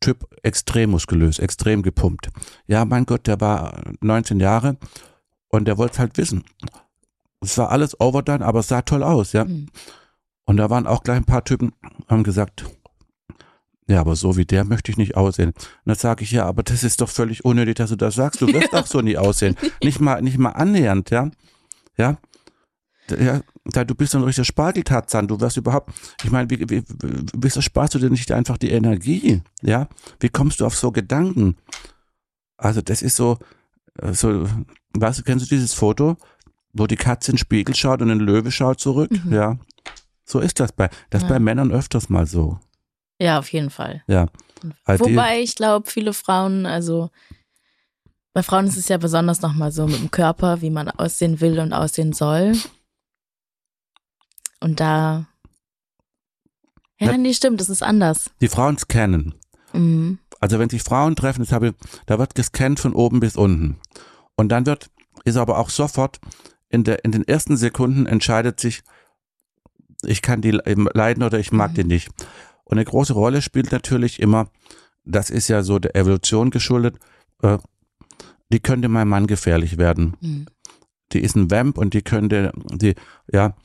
Typ, 0.00 0.26
extrem 0.42 0.90
muskulös, 0.90 1.38
extrem 1.38 1.82
gepumpt. 1.82 2.30
Ja, 2.66 2.84
mein 2.84 3.04
Gott, 3.04 3.26
der 3.26 3.40
war 3.40 3.80
19 4.00 4.40
Jahre 4.40 4.78
und 5.48 5.66
der 5.66 5.76
wollte 5.76 5.92
es 5.92 5.98
halt 5.98 6.16
wissen. 6.16 6.44
Es 7.42 7.58
war 7.58 7.70
alles 7.70 8.00
overdone, 8.00 8.44
aber 8.44 8.60
es 8.60 8.68
sah 8.68 8.82
toll 8.82 9.02
aus, 9.02 9.32
ja. 9.32 9.44
Mhm. 9.44 9.66
Und 10.44 10.56
da 10.56 10.70
waren 10.70 10.86
auch 10.86 11.02
gleich 11.02 11.18
ein 11.18 11.24
paar 11.24 11.44
Typen, 11.44 11.72
haben 12.08 12.24
gesagt, 12.24 12.64
ja, 13.90 14.00
aber 14.00 14.14
so 14.16 14.36
wie 14.36 14.44
der 14.44 14.64
möchte 14.64 14.90
ich 14.90 14.96
nicht 14.96 15.16
aussehen. 15.16 15.50
Und 15.50 15.56
dann 15.84 15.96
sage 15.96 16.22
ich, 16.24 16.30
ja, 16.30 16.46
aber 16.46 16.62
das 16.62 16.84
ist 16.84 17.00
doch 17.00 17.08
völlig 17.08 17.44
unnötig, 17.44 17.74
dass 17.76 17.90
du 17.90 17.96
das 17.96 18.14
sagst. 18.14 18.40
Du 18.40 18.46
wirst 18.46 18.72
auch 18.74 18.86
so 18.86 19.00
nie 19.00 19.16
aussehen. 19.18 19.56
Nicht 19.82 20.00
mal, 20.00 20.22
nicht 20.22 20.38
mal 20.38 20.50
annähernd, 20.50 21.10
ja. 21.10 21.30
Ja. 21.96 22.18
Ja, 23.18 23.40
da 23.64 23.84
du 23.84 23.96
bist 23.96 24.12
so 24.12 24.18
ein 24.18 24.24
richtiger 24.24 24.44
Spargeltarzan, 24.44 25.26
du 25.26 25.40
wirst 25.40 25.56
überhaupt, 25.56 25.92
ich 26.22 26.30
meine, 26.30 26.48
wie, 26.48 26.60
wie, 26.60 26.82
wie, 26.82 27.26
wieso 27.36 27.60
sparst 27.60 27.94
du 27.94 27.98
dir 27.98 28.08
nicht 28.08 28.30
einfach 28.30 28.56
die 28.56 28.70
Energie, 28.70 29.42
ja? 29.62 29.88
Wie 30.20 30.28
kommst 30.28 30.60
du 30.60 30.66
auf 30.66 30.76
so 30.76 30.92
Gedanken? 30.92 31.56
Also 32.56 32.82
das 32.82 33.02
ist 33.02 33.16
so, 33.16 33.38
so, 34.12 34.46
weißt 34.94 35.18
du, 35.18 35.22
kennst 35.24 35.44
du 35.44 35.48
dieses 35.48 35.74
Foto, 35.74 36.18
wo 36.72 36.86
die 36.86 36.94
Katze 36.94 37.32
in 37.32 37.34
den 37.34 37.40
Spiegel 37.40 37.74
schaut 37.74 38.00
und 38.00 38.10
ein 38.12 38.20
Löwe 38.20 38.52
schaut 38.52 38.78
zurück? 38.78 39.10
Mhm. 39.10 39.32
Ja. 39.32 39.58
So 40.24 40.38
ist 40.38 40.60
das 40.60 40.70
bei, 40.70 40.88
das 41.10 41.22
Ja. 41.22 41.28
bei 41.30 41.40
Männern 41.40 41.72
öfters 41.72 42.08
mal 42.10 42.26
so. 42.26 42.60
Ja, 43.20 43.38
auf 43.38 43.52
jeden 43.52 43.70
Fall. 43.70 44.02
Ja. 44.06 44.26
Halt 44.86 45.00
Wobei 45.00 45.40
ich 45.42 45.54
glaube, 45.56 45.88
viele 45.90 46.12
Frauen, 46.12 46.66
also 46.66 47.10
bei 48.32 48.42
Frauen 48.42 48.66
ist 48.66 48.76
es 48.76 48.88
ja 48.88 48.96
besonders 48.98 49.40
nochmal 49.42 49.72
so 49.72 49.86
mit 49.86 49.98
dem 50.00 50.10
Körper, 50.10 50.60
wie 50.62 50.70
man 50.70 50.88
aussehen 50.90 51.40
will 51.40 51.58
und 51.58 51.72
aussehen 51.72 52.12
soll. 52.12 52.52
Und 54.60 54.80
da. 54.80 55.26
Ja, 56.98 57.12
Ja. 57.12 57.16
nee, 57.18 57.32
stimmt, 57.32 57.60
das 57.60 57.68
ist 57.70 57.82
anders. 57.82 58.30
Die 58.40 58.48
Frauen 58.48 58.76
scannen. 58.78 59.34
Mhm. 59.72 60.18
Also 60.38 60.58
wenn 60.58 60.68
sich 60.70 60.82
Frauen 60.82 61.16
treffen, 61.16 61.40
das 61.40 61.52
habe 61.52 61.68
ich, 61.68 61.74
da 62.06 62.18
wird 62.18 62.34
gescannt 62.34 62.80
von 62.80 62.94
oben 62.94 63.20
bis 63.20 63.36
unten. 63.36 63.78
Und 64.36 64.48
dann 64.50 64.66
wird, 64.66 64.90
ist 65.24 65.36
aber 65.36 65.58
auch 65.58 65.70
sofort 65.70 66.18
in 66.68 66.84
der, 66.84 67.04
in 67.04 67.12
den 67.12 67.26
ersten 67.26 67.56
Sekunden 67.56 68.06
entscheidet 68.06 68.60
sich, 68.60 68.82
ich 70.02 70.22
kann 70.22 70.40
die 70.40 70.52
leiden 70.52 71.22
oder 71.22 71.38
ich 71.38 71.52
mag 71.52 71.72
Mhm. 71.72 71.74
die 71.74 71.84
nicht. 71.84 72.08
Und 72.70 72.78
eine 72.78 72.84
große 72.84 73.14
Rolle 73.14 73.42
spielt 73.42 73.72
natürlich 73.72 74.20
immer, 74.20 74.48
das 75.04 75.28
ist 75.28 75.48
ja 75.48 75.64
so 75.64 75.80
der 75.80 75.96
Evolution 75.96 76.50
geschuldet, 76.50 76.98
äh, 77.42 77.58
die 78.52 78.60
könnte 78.60 78.88
meinem 78.88 79.08
Mann 79.08 79.26
gefährlich 79.26 79.76
werden. 79.76 80.16
Mhm. 80.20 80.46
Die 81.12 81.20
ist 81.20 81.34
ein 81.34 81.50
Vamp 81.50 81.78
und 81.78 81.94
die 81.94 82.02
könnte, 82.02 82.52
die, 82.72 82.94
ja, 83.32 83.56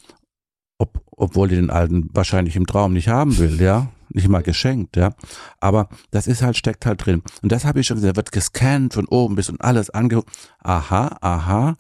ob, 0.80 1.04
obwohl 1.12 1.50
die 1.50 1.56
den 1.56 1.70
Alten 1.70 2.10
wahrscheinlich 2.14 2.56
im 2.56 2.66
Traum 2.66 2.94
nicht 2.94 3.08
haben 3.08 3.38
will, 3.38 3.62
ja, 3.62 3.92
nicht 4.10 4.28
mal 4.28 4.42
geschenkt, 4.42 4.98
ja. 4.98 5.14
Aber 5.60 5.88
das 6.10 6.26
ist 6.26 6.42
halt, 6.42 6.58
steckt 6.58 6.88
halt 6.88 7.06
drin. 7.06 7.22
Und 7.44 7.52
das 7.52 7.64
habe 7.64 7.80
ich 7.80 7.86
schon 7.86 7.98
gesehen, 7.98 8.16
wird 8.16 8.32
gescannt 8.32 8.96
von 8.96 9.06
oben 9.06 9.36
bis 9.36 9.50
und 9.50 9.62
alles 9.62 9.92
angeguckt. 9.92 10.36
Aha, 10.64 11.16
aha, 11.22 11.76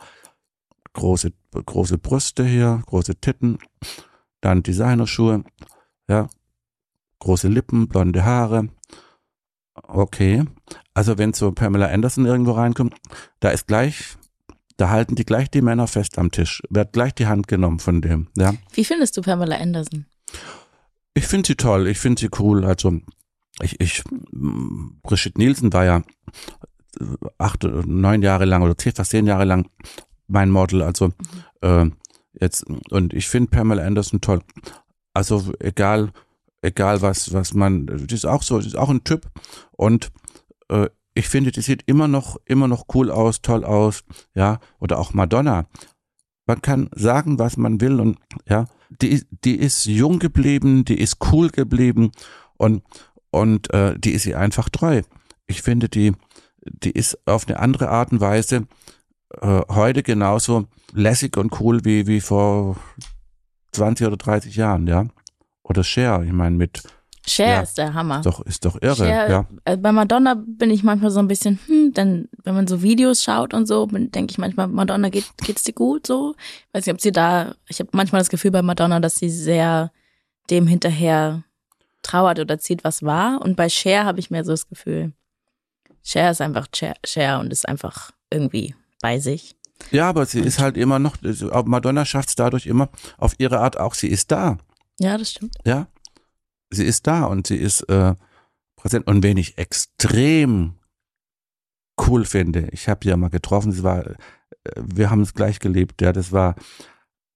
große, 0.94 1.34
große 1.52 1.98
Brüste 1.98 2.46
hier, 2.46 2.84
große 2.86 3.16
Titten, 3.16 3.58
dann 4.42 4.62
Designerschuhe, 4.62 5.44
ja, 6.08 6.28
große 7.26 7.48
Lippen, 7.48 7.88
blonde 7.88 8.24
Haare. 8.24 8.70
Okay. 9.74 10.46
Also 10.94 11.18
wenn 11.18 11.34
so 11.34 11.52
Pamela 11.52 11.88
Anderson 11.88 12.26
irgendwo 12.26 12.52
reinkommt, 12.52 12.96
da 13.40 13.50
ist 13.50 13.68
gleich, 13.68 14.16
da 14.78 14.90
halten 14.90 15.16
die 15.16 15.26
gleich 15.26 15.50
die 15.50 15.64
Männer 15.64 15.88
fest 15.88 16.18
am 16.20 16.32
Tisch, 16.32 16.62
wird 16.70 16.94
gleich 16.94 17.16
die 17.16 17.26
Hand 17.26 17.48
genommen 17.48 17.80
von 17.80 18.02
dem, 18.02 18.28
ja. 18.38 18.54
Wie 18.74 18.86
findest 18.86 19.18
du 19.18 19.22
Pamela 19.22 19.58
Anderson? 19.58 20.06
Ich 21.16 21.26
finde 21.26 21.48
sie 21.48 21.56
toll, 21.56 21.88
ich 21.88 21.98
finde 21.98 22.22
sie 22.22 22.30
cool. 22.40 22.64
Also 22.64 23.00
ich, 23.62 23.82
ich, 23.82 24.04
Brigitte 24.32 25.40
Nielsen 25.40 25.74
war 25.74 25.86
ja 25.86 26.04
äh, 27.00 27.06
acht 27.40 27.64
neun 27.64 28.22
Jahre 28.22 28.46
lang 28.46 28.62
oder 28.62 28.78
zehn, 28.78 28.94
fast 28.94 29.12
zehn 29.12 29.26
Jahre 29.26 29.46
lang 29.46 29.68
mein 30.28 30.52
Model. 30.52 30.84
Also 30.84 31.12
äh, 31.62 31.88
jetzt 32.40 32.66
und 32.92 33.14
ich 33.14 33.28
finde 33.28 33.50
Pamela 33.50 33.84
Anderson 33.84 34.22
toll. 34.22 34.42
Also 35.14 35.54
egal, 35.60 36.12
egal 36.66 37.02
was, 37.02 37.32
was 37.34 37.54
man, 37.54 37.86
die 38.08 38.16
ist 38.16 38.26
auch 38.26 38.44
so, 38.44 38.60
die 38.60 38.68
ist 38.68 38.78
auch 38.78 38.90
ein 38.90 39.04
Typ 39.04 39.28
und 39.72 40.12
äh, 40.70 40.90
ich 41.14 41.30
finde, 41.30 41.52
die 41.52 41.62
sieht 41.62 41.84
immer 41.86 42.08
noch, 42.10 42.38
immer 42.46 42.68
noch 42.68 42.86
cool 42.94 43.10
aus, 43.10 43.42
toll 43.42 43.64
aus, 43.64 44.04
ja, 44.34 44.60
oder 44.80 45.00
auch 45.00 45.14
Madonna. 45.14 45.66
Man 46.48 46.62
kann 46.62 46.90
sagen, 46.94 47.40
was 47.40 47.56
man 47.58 47.80
will 47.80 48.00
und 48.02 48.18
ja, 48.50 48.66
die, 49.02 49.08
ist- 49.10 49.28
die 49.46 49.56
ist 49.56 49.86
jung 49.86 50.20
geblieben, 50.20 50.84
die 50.86 51.00
ist 51.00 51.18
cool 51.32 51.50
geblieben 51.50 52.12
und, 52.58 52.84
und 53.32 53.74
äh, 53.74 53.98
die 53.98 54.12
ist 54.12 54.26
ihr 54.26 54.38
einfach 54.40 54.70
treu. 54.70 55.02
Ich 55.48 55.62
finde, 55.62 55.88
die, 55.90 56.12
die 56.66 56.92
ist 56.92 57.18
auf 57.28 57.48
eine 57.48 57.60
andere 57.60 57.90
Art 57.90 58.12
und 58.12 58.20
Weise 58.20 58.68
äh, 59.42 59.62
heute 59.70 60.04
genauso 60.04 60.66
lässig 60.94 61.38
und 61.38 61.60
cool 61.62 61.80
wie, 61.86 62.08
wie 62.08 62.20
vor 62.22 62.76
20 63.72 64.08
oder 64.08 64.18
30 64.18 64.56
Jahren, 64.56 64.86
ja. 64.88 65.06
Oder 65.68 65.84
Cher, 65.84 66.22
ich 66.24 66.32
meine, 66.32 66.56
mit, 66.56 66.84
Cher 67.28 67.48
Ja. 67.48 67.62
ist 67.62 67.78
der 67.80 67.94
Hammer. 67.96 68.18
ist 68.20 68.26
doch, 68.28 68.42
ist 68.42 68.66
doch 68.66 68.80
irre, 68.82 68.96
Cher, 69.08 69.30
ja. 69.30 69.46
äh, 69.66 69.78
bei 69.78 69.92
Madonna 69.92 70.36
bin 70.36 70.70
ich 70.70 70.84
manchmal 70.84 71.10
so 71.10 71.20
ein 71.20 71.28
bisschen, 71.28 71.60
hm, 71.66 71.92
denn 71.94 72.30
wenn 72.44 72.54
man 72.54 72.68
so 72.68 72.84
Videos 72.84 73.24
schaut 73.24 73.54
und 73.56 73.66
so, 73.66 73.88
denke 73.88 74.30
ich 74.32 74.38
manchmal, 74.38 74.68
Madonna 74.68 75.10
geht 75.10 75.26
geht's 75.40 75.64
dir 75.64 75.74
gut 75.74 76.06
so? 76.06 76.36
Weiß 76.72 76.86
nicht, 76.86 76.94
ob 76.94 77.02
sie 77.02 77.12
da, 77.12 77.56
ich 77.68 77.80
habe 77.80 77.90
manchmal 77.94 78.22
das 78.22 78.30
Gefühl 78.30 78.52
bei 78.52 78.62
Madonna, 78.62 79.00
dass 79.00 79.16
sie 79.16 79.30
sehr 79.30 79.92
dem 80.52 80.68
hinterher 80.68 81.44
trauert 82.04 82.40
oder 82.40 82.60
zieht, 82.60 82.84
was 82.84 83.02
war. 83.02 83.42
Und 83.42 83.56
bei 83.56 83.68
Cher 83.70 84.06
habe 84.06 84.20
ich 84.20 84.30
mehr 84.30 84.44
so 84.46 84.52
das 84.52 84.68
Gefühl, 84.70 85.12
Cher 86.04 86.30
ist 86.30 86.42
einfach 86.42 86.68
Cher, 86.76 86.94
Cher 87.04 87.40
und 87.40 87.52
ist 87.52 87.68
einfach 87.68 88.12
irgendwie 88.30 88.76
bei 89.02 89.18
sich. 89.18 89.56
Ja, 89.90 90.08
aber 90.10 90.28
sie 90.28 90.42
ist 90.42 90.60
halt 90.60 90.78
immer 90.78 91.00
noch, 91.00 91.18
Madonna 91.66 92.06
schafft 92.06 92.30
es 92.30 92.36
dadurch 92.36 92.68
immer 92.68 92.90
auf 93.18 93.34
ihre 93.40 93.60
Art 93.60 93.80
auch, 93.80 93.96
sie 93.96 94.08
ist 94.10 94.32
da. 94.32 94.60
Ja, 95.00 95.18
das 95.18 95.32
stimmt. 95.32 95.56
Ja, 95.66 95.88
sie 96.70 96.86
ist 96.86 97.08
da 97.08 97.26
und 97.26 97.48
sie 97.48 97.58
ist 97.58 97.82
äh, 97.90 98.16
präsent. 98.76 99.08
Und 99.08 99.24
wen 99.24 99.38
ich 99.38 99.58
extrem 99.58 100.76
cool 102.08 102.26
finde, 102.26 102.70
ich 102.72 102.88
habe 102.88 103.02
sie 103.04 103.10
ja 103.10 103.18
mal 103.18 103.30
getroffen, 103.30 103.72
sie 103.72 103.84
war, 103.84 104.06
äh, 104.06 104.16
wir 104.76 105.10
haben 105.10 105.22
es 105.22 105.34
gleich 105.34 105.60
gelebt, 105.60 106.02
ja, 106.02 106.12
das 106.12 106.32
war 106.32 106.56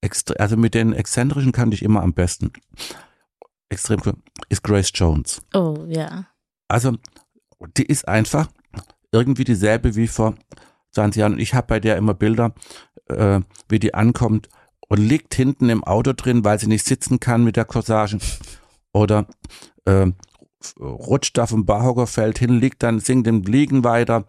extrem, 0.00 0.36
also 0.38 0.56
mit 0.56 0.74
den 0.74 0.92
Exzentrischen 0.92 1.52
kannte 1.52 1.74
ich 1.74 1.82
immer 1.82 2.02
am 2.02 2.14
besten. 2.14 2.52
Extrem 3.68 4.00
cool, 4.04 4.14
ist 4.48 4.62
Grace 4.62 4.90
Jones. 4.94 5.42
Oh, 5.54 5.84
ja. 5.88 6.26
Also, 6.68 6.96
die 7.76 7.86
ist 7.86 8.08
einfach 8.08 8.48
irgendwie 9.12 9.44
dieselbe 9.44 9.96
wie 9.96 10.08
vor 10.08 10.34
20 10.92 11.20
Jahren. 11.20 11.32
Und 11.34 11.40
ich 11.40 11.54
habe 11.54 11.66
bei 11.66 11.80
der 11.80 11.96
immer 11.96 12.14
Bilder, 12.14 12.54
äh, 13.06 13.40
wie 13.68 13.78
die 13.78 13.94
ankommt 13.94 14.48
und 14.90 14.98
liegt 14.98 15.34
hinten 15.34 15.70
im 15.70 15.84
Auto 15.84 16.12
drin, 16.12 16.44
weil 16.44 16.58
sie 16.58 16.66
nicht 16.66 16.84
sitzen 16.84 17.20
kann 17.20 17.44
mit 17.44 17.56
der 17.56 17.64
Corsage. 17.64 18.18
Oder 18.92 19.26
äh, 19.84 20.08
rutscht 20.78 21.38
auf 21.38 21.50
dem 21.50 21.64
Barhockerfeld 21.64 22.38
hin, 22.38 22.60
liegt 22.60 22.82
dann, 22.82 22.98
singt 22.98 23.26
im 23.28 23.42
Liegen 23.42 23.84
weiter 23.84 24.24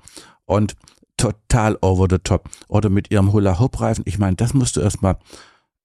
und 0.46 0.76
total 1.18 1.78
over 1.82 2.08
the 2.10 2.20
top. 2.20 2.48
Oder 2.68 2.90
mit 2.90 3.12
ihrem 3.12 3.34
Hula-Hoop-Reifen. 3.34 4.04
Ich 4.08 4.20
meine, 4.20 4.36
das 4.36 4.54
musst 4.54 4.76
du 4.76 4.82
erstmal, 4.82 5.18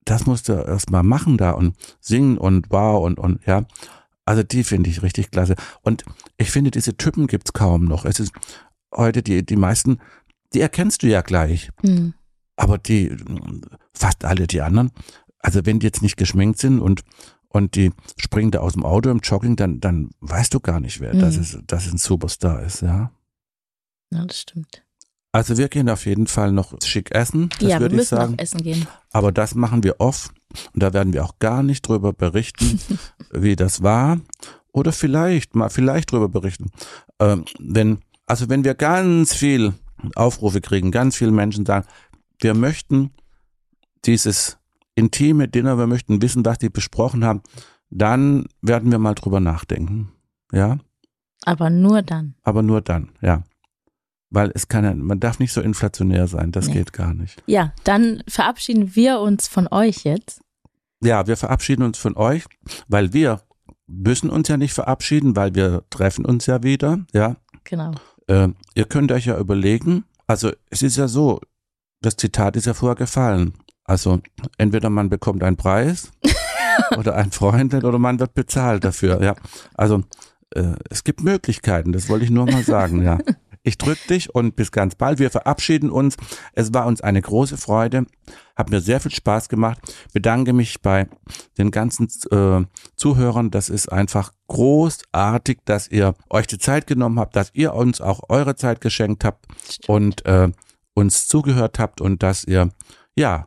das 0.05 0.27
musst 0.27 0.51
du 0.51 0.53
erstmal 0.53 1.03
machen 1.03 1.39
da 1.39 1.53
und 1.53 1.75
singen 1.99 2.37
und 2.37 2.67
wow 2.69 3.03
und, 3.03 3.19
und, 3.19 3.45
ja. 3.47 3.65
Also 4.27 4.43
die 4.43 4.63
finde 4.63 4.91
ich 4.91 5.03
richtig 5.03 5.31
klasse. 5.31 5.55
Und 5.81 6.05
ich 6.37 6.51
finde, 6.51 6.71
diese 6.71 6.99
Typen 6.99 7.29
gibt's 7.29 7.55
kaum 7.55 7.87
noch. 7.87 8.05
Es 8.05 8.21
ist 8.21 8.33
heute 8.95 9.23
die, 9.23 9.47
die 9.47 9.57
meisten, 9.57 10.01
die 10.53 10.61
erkennst 10.61 11.03
du 11.03 11.07
ja 11.07 11.23
gleich. 11.23 11.71
Hm. 11.83 12.13
Aber 12.57 12.79
die, 12.79 13.15
fast 13.93 14.25
alle 14.25 14.47
die 14.47 14.63
anderen, 14.63 14.91
also 15.39 15.65
wenn 15.65 15.79
die 15.79 15.87
jetzt 15.87 16.03
nicht 16.03 16.17
geschminkt 16.17 16.59
sind 16.59 16.81
und, 16.81 17.03
und 17.49 17.75
die 17.77 17.93
springen 18.19 18.51
da 18.51 18.61
aus 18.61 18.73
dem 18.73 18.85
Auto 18.85 19.11
im 19.11 19.21
Jogging, 19.21 19.57
dann, 19.57 19.81
dann 19.81 20.11
weißt 20.21 20.53
du 20.55 20.61
gar 20.61 20.81
nicht, 20.81 21.01
wer 21.01 21.15
Mhm. 21.15 21.21
das 21.21 21.37
ist, 21.37 21.59
das 21.67 21.87
ein 21.91 21.99
Superstar 21.99 22.63
ist, 22.63 22.83
ja. 22.83 23.11
Ja, 24.11 24.25
das 24.25 24.41
stimmt. 24.41 24.83
Also 25.33 25.59
wir 25.59 25.69
gehen 25.69 25.91
auf 25.91 26.07
jeden 26.07 26.27
Fall 26.29 26.51
noch 26.51 26.75
schick 26.83 27.11
essen, 27.15 27.51
das 27.59 27.69
ja, 27.69 27.69
wir 27.77 27.81
würde 27.81 27.95
ich 27.97 28.01
müssen 28.01 28.17
sagen. 28.17 28.35
auch 28.35 28.39
essen 28.43 28.63
gehen. 28.63 28.87
Aber 29.13 29.33
das 29.33 29.55
machen 29.55 29.83
wir 29.85 30.01
off 30.01 30.33
und 30.73 30.83
da 30.83 30.95
werden 30.95 31.13
wir 31.13 31.25
auch 31.25 31.39
gar 31.39 31.63
nicht 31.63 31.83
drüber 31.87 32.15
berichten, 32.15 32.81
wie 33.33 33.55
das 33.55 33.83
war. 33.83 34.19
Oder 34.73 34.93
vielleicht 34.93 35.55
mal 35.55 35.69
vielleicht 35.69 36.13
drüber 36.13 36.29
berichten. 36.31 36.71
Ähm, 37.21 37.45
wenn, 37.59 37.99
also 38.27 38.49
wenn 38.49 38.65
wir 38.65 38.75
ganz 38.75 39.35
viel 39.35 39.75
Aufrufe 40.15 40.61
kriegen, 40.61 40.91
ganz 40.91 41.17
viele 41.17 41.33
Menschen 41.33 41.67
sagen, 41.67 41.87
wir 42.41 42.55
möchten 42.55 43.11
dieses 44.05 44.59
intime 44.95 45.49
Dinner, 45.49 45.79
wir 45.79 45.87
möchten 45.87 46.23
wissen, 46.23 46.45
was 46.45 46.59
die 46.59 46.69
besprochen 46.71 47.25
haben, 47.25 47.43
dann 47.91 48.47
werden 48.63 48.91
wir 48.91 48.99
mal 48.99 49.15
drüber 49.15 49.41
nachdenken. 49.41 50.13
Ja, 50.53 50.79
Aber 51.45 51.71
nur 51.71 52.03
dann. 52.03 52.35
aber 52.43 52.63
nur 52.63 52.81
dann, 52.81 53.11
ja. 53.21 53.43
Weil 54.31 54.51
es 54.55 54.69
kann 54.69 54.85
ja, 54.85 54.95
man 54.95 55.21
darf 55.21 55.39
nicht 55.39 55.53
so 55.53 55.61
inflationär 55.61 56.27
sein, 56.27 56.51
das 56.53 56.67
Nee. 56.69 56.75
geht 56.75 56.93
gar 56.93 57.15
nicht. 57.15 57.43
Ja, 57.47 57.73
dann 57.85 58.23
verabschieden 58.29 58.95
wir 58.97 59.21
uns 59.21 59.47
von 59.49 59.69
euch 59.71 60.05
jetzt. 60.05 60.41
Ja, 61.03 61.27
wir 61.27 61.37
verabschieden 61.37 61.83
uns 61.83 61.99
von 61.99 62.17
euch, 62.17 62.45
weil 62.89 63.13
wir 63.13 63.43
müssen 63.87 64.31
uns 64.31 64.49
ja 64.49 64.57
nicht 64.57 64.73
verabschieden, 64.73 65.37
weil 65.37 65.55
wir 65.55 65.85
treffen 65.91 66.25
uns 66.25 66.47
ja 66.47 66.63
wieder, 66.63 67.05
ja. 67.13 67.37
Genau. 67.65 67.93
Äh, 68.29 68.49
ihr 68.75 68.85
könnt 68.87 69.13
euch 69.13 69.27
ja 69.27 69.39
überlegen, 69.39 70.05
also 70.27 70.51
es 70.71 70.83
ist 70.83 70.97
ja 70.97 71.07
so, 71.07 71.41
das 72.07 72.17
Zitat 72.17 72.55
ist 72.57 72.67
ja 72.67 72.75
vorher 72.75 72.95
gefallen. 72.95 73.55
Also 73.85 74.21
entweder 74.59 74.91
man 74.91 75.09
bekommt 75.09 75.43
einen 75.43 75.57
Preis 75.57 76.13
oder 76.97 77.17
ein 77.17 77.33
Freund 77.33 77.75
oder 77.75 77.99
man 77.99 78.21
wird 78.21 78.35
bezahlt 78.35 78.85
dafür, 78.85 79.23
ja. 79.23 79.35
Also 79.75 80.05
äh, 80.51 80.75
es 80.89 81.03
gibt 81.03 81.23
Möglichkeiten, 81.23 81.93
das 81.93 82.09
wollte 82.09 82.25
ich 82.25 82.31
nur 82.31 82.47
mal 82.47 82.63
sagen, 82.63 83.03
ja. 83.03 83.19
Ich 83.65 83.79
drück 83.79 83.99
dich 84.07 84.33
und 84.33 84.55
bis 84.55 84.71
ganz 84.71 84.95
bald. 84.95 85.19
Wir 85.19 85.29
verabschieden 85.29 85.91
uns. 85.91 86.17
Es 86.53 86.73
war 86.73 86.87
uns 86.87 87.01
eine 87.01 87.21
große 87.21 87.57
Freude. 87.57 88.07
Hat 88.55 88.71
mir 88.71 88.81
sehr 88.81 89.01
viel 89.01 89.11
Spaß 89.11 89.49
gemacht. 89.49 89.79
Bedanke 90.13 90.53
mich 90.53 90.83
bei 90.83 91.09
den 91.59 91.73
ganzen 91.73 92.07
äh, 92.31 92.65
Zuhörern. 92.95 93.51
Das 93.51 93.69
ist 93.69 93.91
einfach 93.91 94.33
großartig, 94.47 95.59
dass 95.65 95.89
ihr 95.89 96.15
euch 96.31 96.47
die 96.47 96.59
Zeit 96.59 96.87
genommen 96.87 97.19
habt, 97.19 97.35
dass 97.35 97.51
ihr 97.55 97.75
uns 97.75 98.01
auch 98.01 98.21
eure 98.29 98.55
Zeit 98.55 98.81
geschenkt 98.81 99.25
habt 99.25 99.47
und 99.89 100.25
äh, 100.27 100.53
uns 100.97 101.29
zugehört 101.29 101.79
habt 101.79 102.01
und 102.01 102.23
dass 102.23 102.45
ihr, 102.45 102.71
ja, 103.15 103.47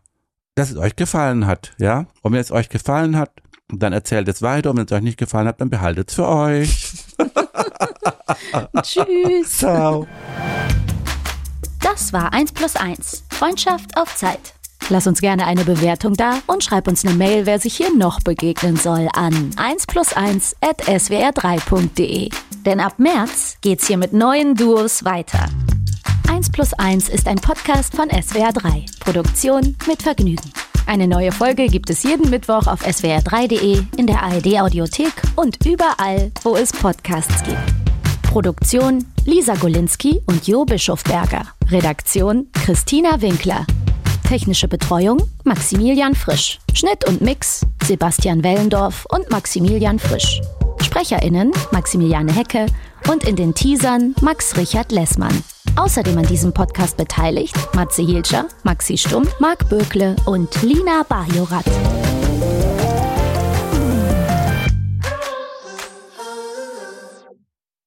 dass 0.55 0.69
es 0.71 0.77
euch 0.77 0.95
gefallen 0.95 1.47
hat, 1.47 1.73
ja. 1.79 2.05
Und 2.21 2.33
wenn 2.33 2.39
es 2.39 2.51
euch 2.51 2.69
gefallen 2.69 3.17
hat, 3.17 3.31
dann 3.69 3.93
erzählt 3.93 4.27
es 4.27 4.41
weiter. 4.41 4.69
Und 4.69 4.77
wenn 4.77 4.85
es 4.85 4.91
euch 4.91 5.01
nicht 5.01 5.17
gefallen 5.17 5.47
hat, 5.47 5.59
dann 5.61 5.69
behaltet 5.69 6.09
es 6.09 6.15
für 6.15 6.27
euch. 6.27 6.93
Tschüss. 8.81 9.57
Ciao. 9.57 10.07
Das 11.81 12.13
war 12.13 12.33
1 12.33 12.51
plus 12.51 12.75
1. 12.75 13.25
Freundschaft 13.29 13.97
auf 13.97 14.15
Zeit. 14.15 14.53
Lass 14.89 15.05
uns 15.05 15.21
gerne 15.21 15.45
eine 15.45 15.65
Bewertung 15.65 16.13
da 16.15 16.39
und 16.47 16.63
schreib 16.63 16.87
uns 16.87 17.05
eine 17.05 17.13
Mail, 17.15 17.45
wer 17.45 17.59
sich 17.59 17.75
hier 17.75 17.95
noch 17.95 18.21
begegnen 18.21 18.75
soll, 18.75 19.07
an 19.13 19.51
1 19.55 19.85
plus 19.87 20.13
1 20.13 20.55
at 20.61 20.81
swr3.de. 20.81 22.29
Denn 22.65 22.79
ab 22.79 22.97
März 22.97 23.57
geht's 23.61 23.87
hier 23.87 23.97
mit 23.97 24.13
neuen 24.13 24.55
Duos 24.55 25.05
weiter. 25.05 25.45
1 26.39 26.51
plus 26.51 26.73
1 26.73 27.09
ist 27.09 27.27
ein 27.27 27.35
Podcast 27.35 27.93
von 27.93 28.07
SWR3. 28.07 28.85
Produktion 29.01 29.75
mit 29.89 30.01
Vergnügen. 30.01 30.53
Eine 30.85 31.05
neue 31.05 31.33
Folge 31.33 31.67
gibt 31.67 31.89
es 31.89 32.03
jeden 32.03 32.29
Mittwoch 32.29 32.65
auf 32.65 32.81
swr3.de, 32.81 33.83
in 33.97 34.07
der 34.07 34.23
ARD-Audiothek 34.23 35.11
und 35.35 35.57
überall, 35.65 36.31
wo 36.43 36.55
es 36.55 36.71
Podcasts 36.71 37.43
gibt. 37.43 37.57
Produktion 38.21 39.05
Lisa 39.25 39.53
Golinski 39.55 40.21
und 40.27 40.47
Jo 40.47 40.63
Bischofberger. 40.63 41.45
Redaktion 41.69 42.47
Christina 42.53 43.19
Winkler. 43.19 43.65
Technische 44.25 44.69
Betreuung 44.69 45.21
Maximilian 45.43 46.15
Frisch. 46.15 46.57
Schnitt 46.73 47.05
und 47.05 47.19
Mix 47.19 47.65
Sebastian 47.83 48.45
Wellendorf 48.45 49.05
und 49.09 49.29
Maximilian 49.29 49.99
Frisch. 49.99 50.39
SprecherInnen 50.81 51.51
Maximiliane 51.73 52.31
Hecke 52.31 52.67
und 53.11 53.25
in 53.25 53.35
den 53.35 53.53
Teasern 53.53 54.15
Max 54.21 54.55
Richard 54.55 54.93
Lessmann. 54.93 55.43
Außerdem 55.75 56.17
an 56.17 56.25
diesem 56.25 56.53
Podcast 56.53 56.97
beteiligt 56.97 57.55
Matze 57.73 58.01
Hilscher, 58.01 58.45
Maxi 58.63 58.97
Stumm, 58.97 59.27
Marc 59.39 59.69
Bökle 59.69 60.15
und 60.25 60.61
Lina 60.61 61.03
Bajorat. 61.07 61.65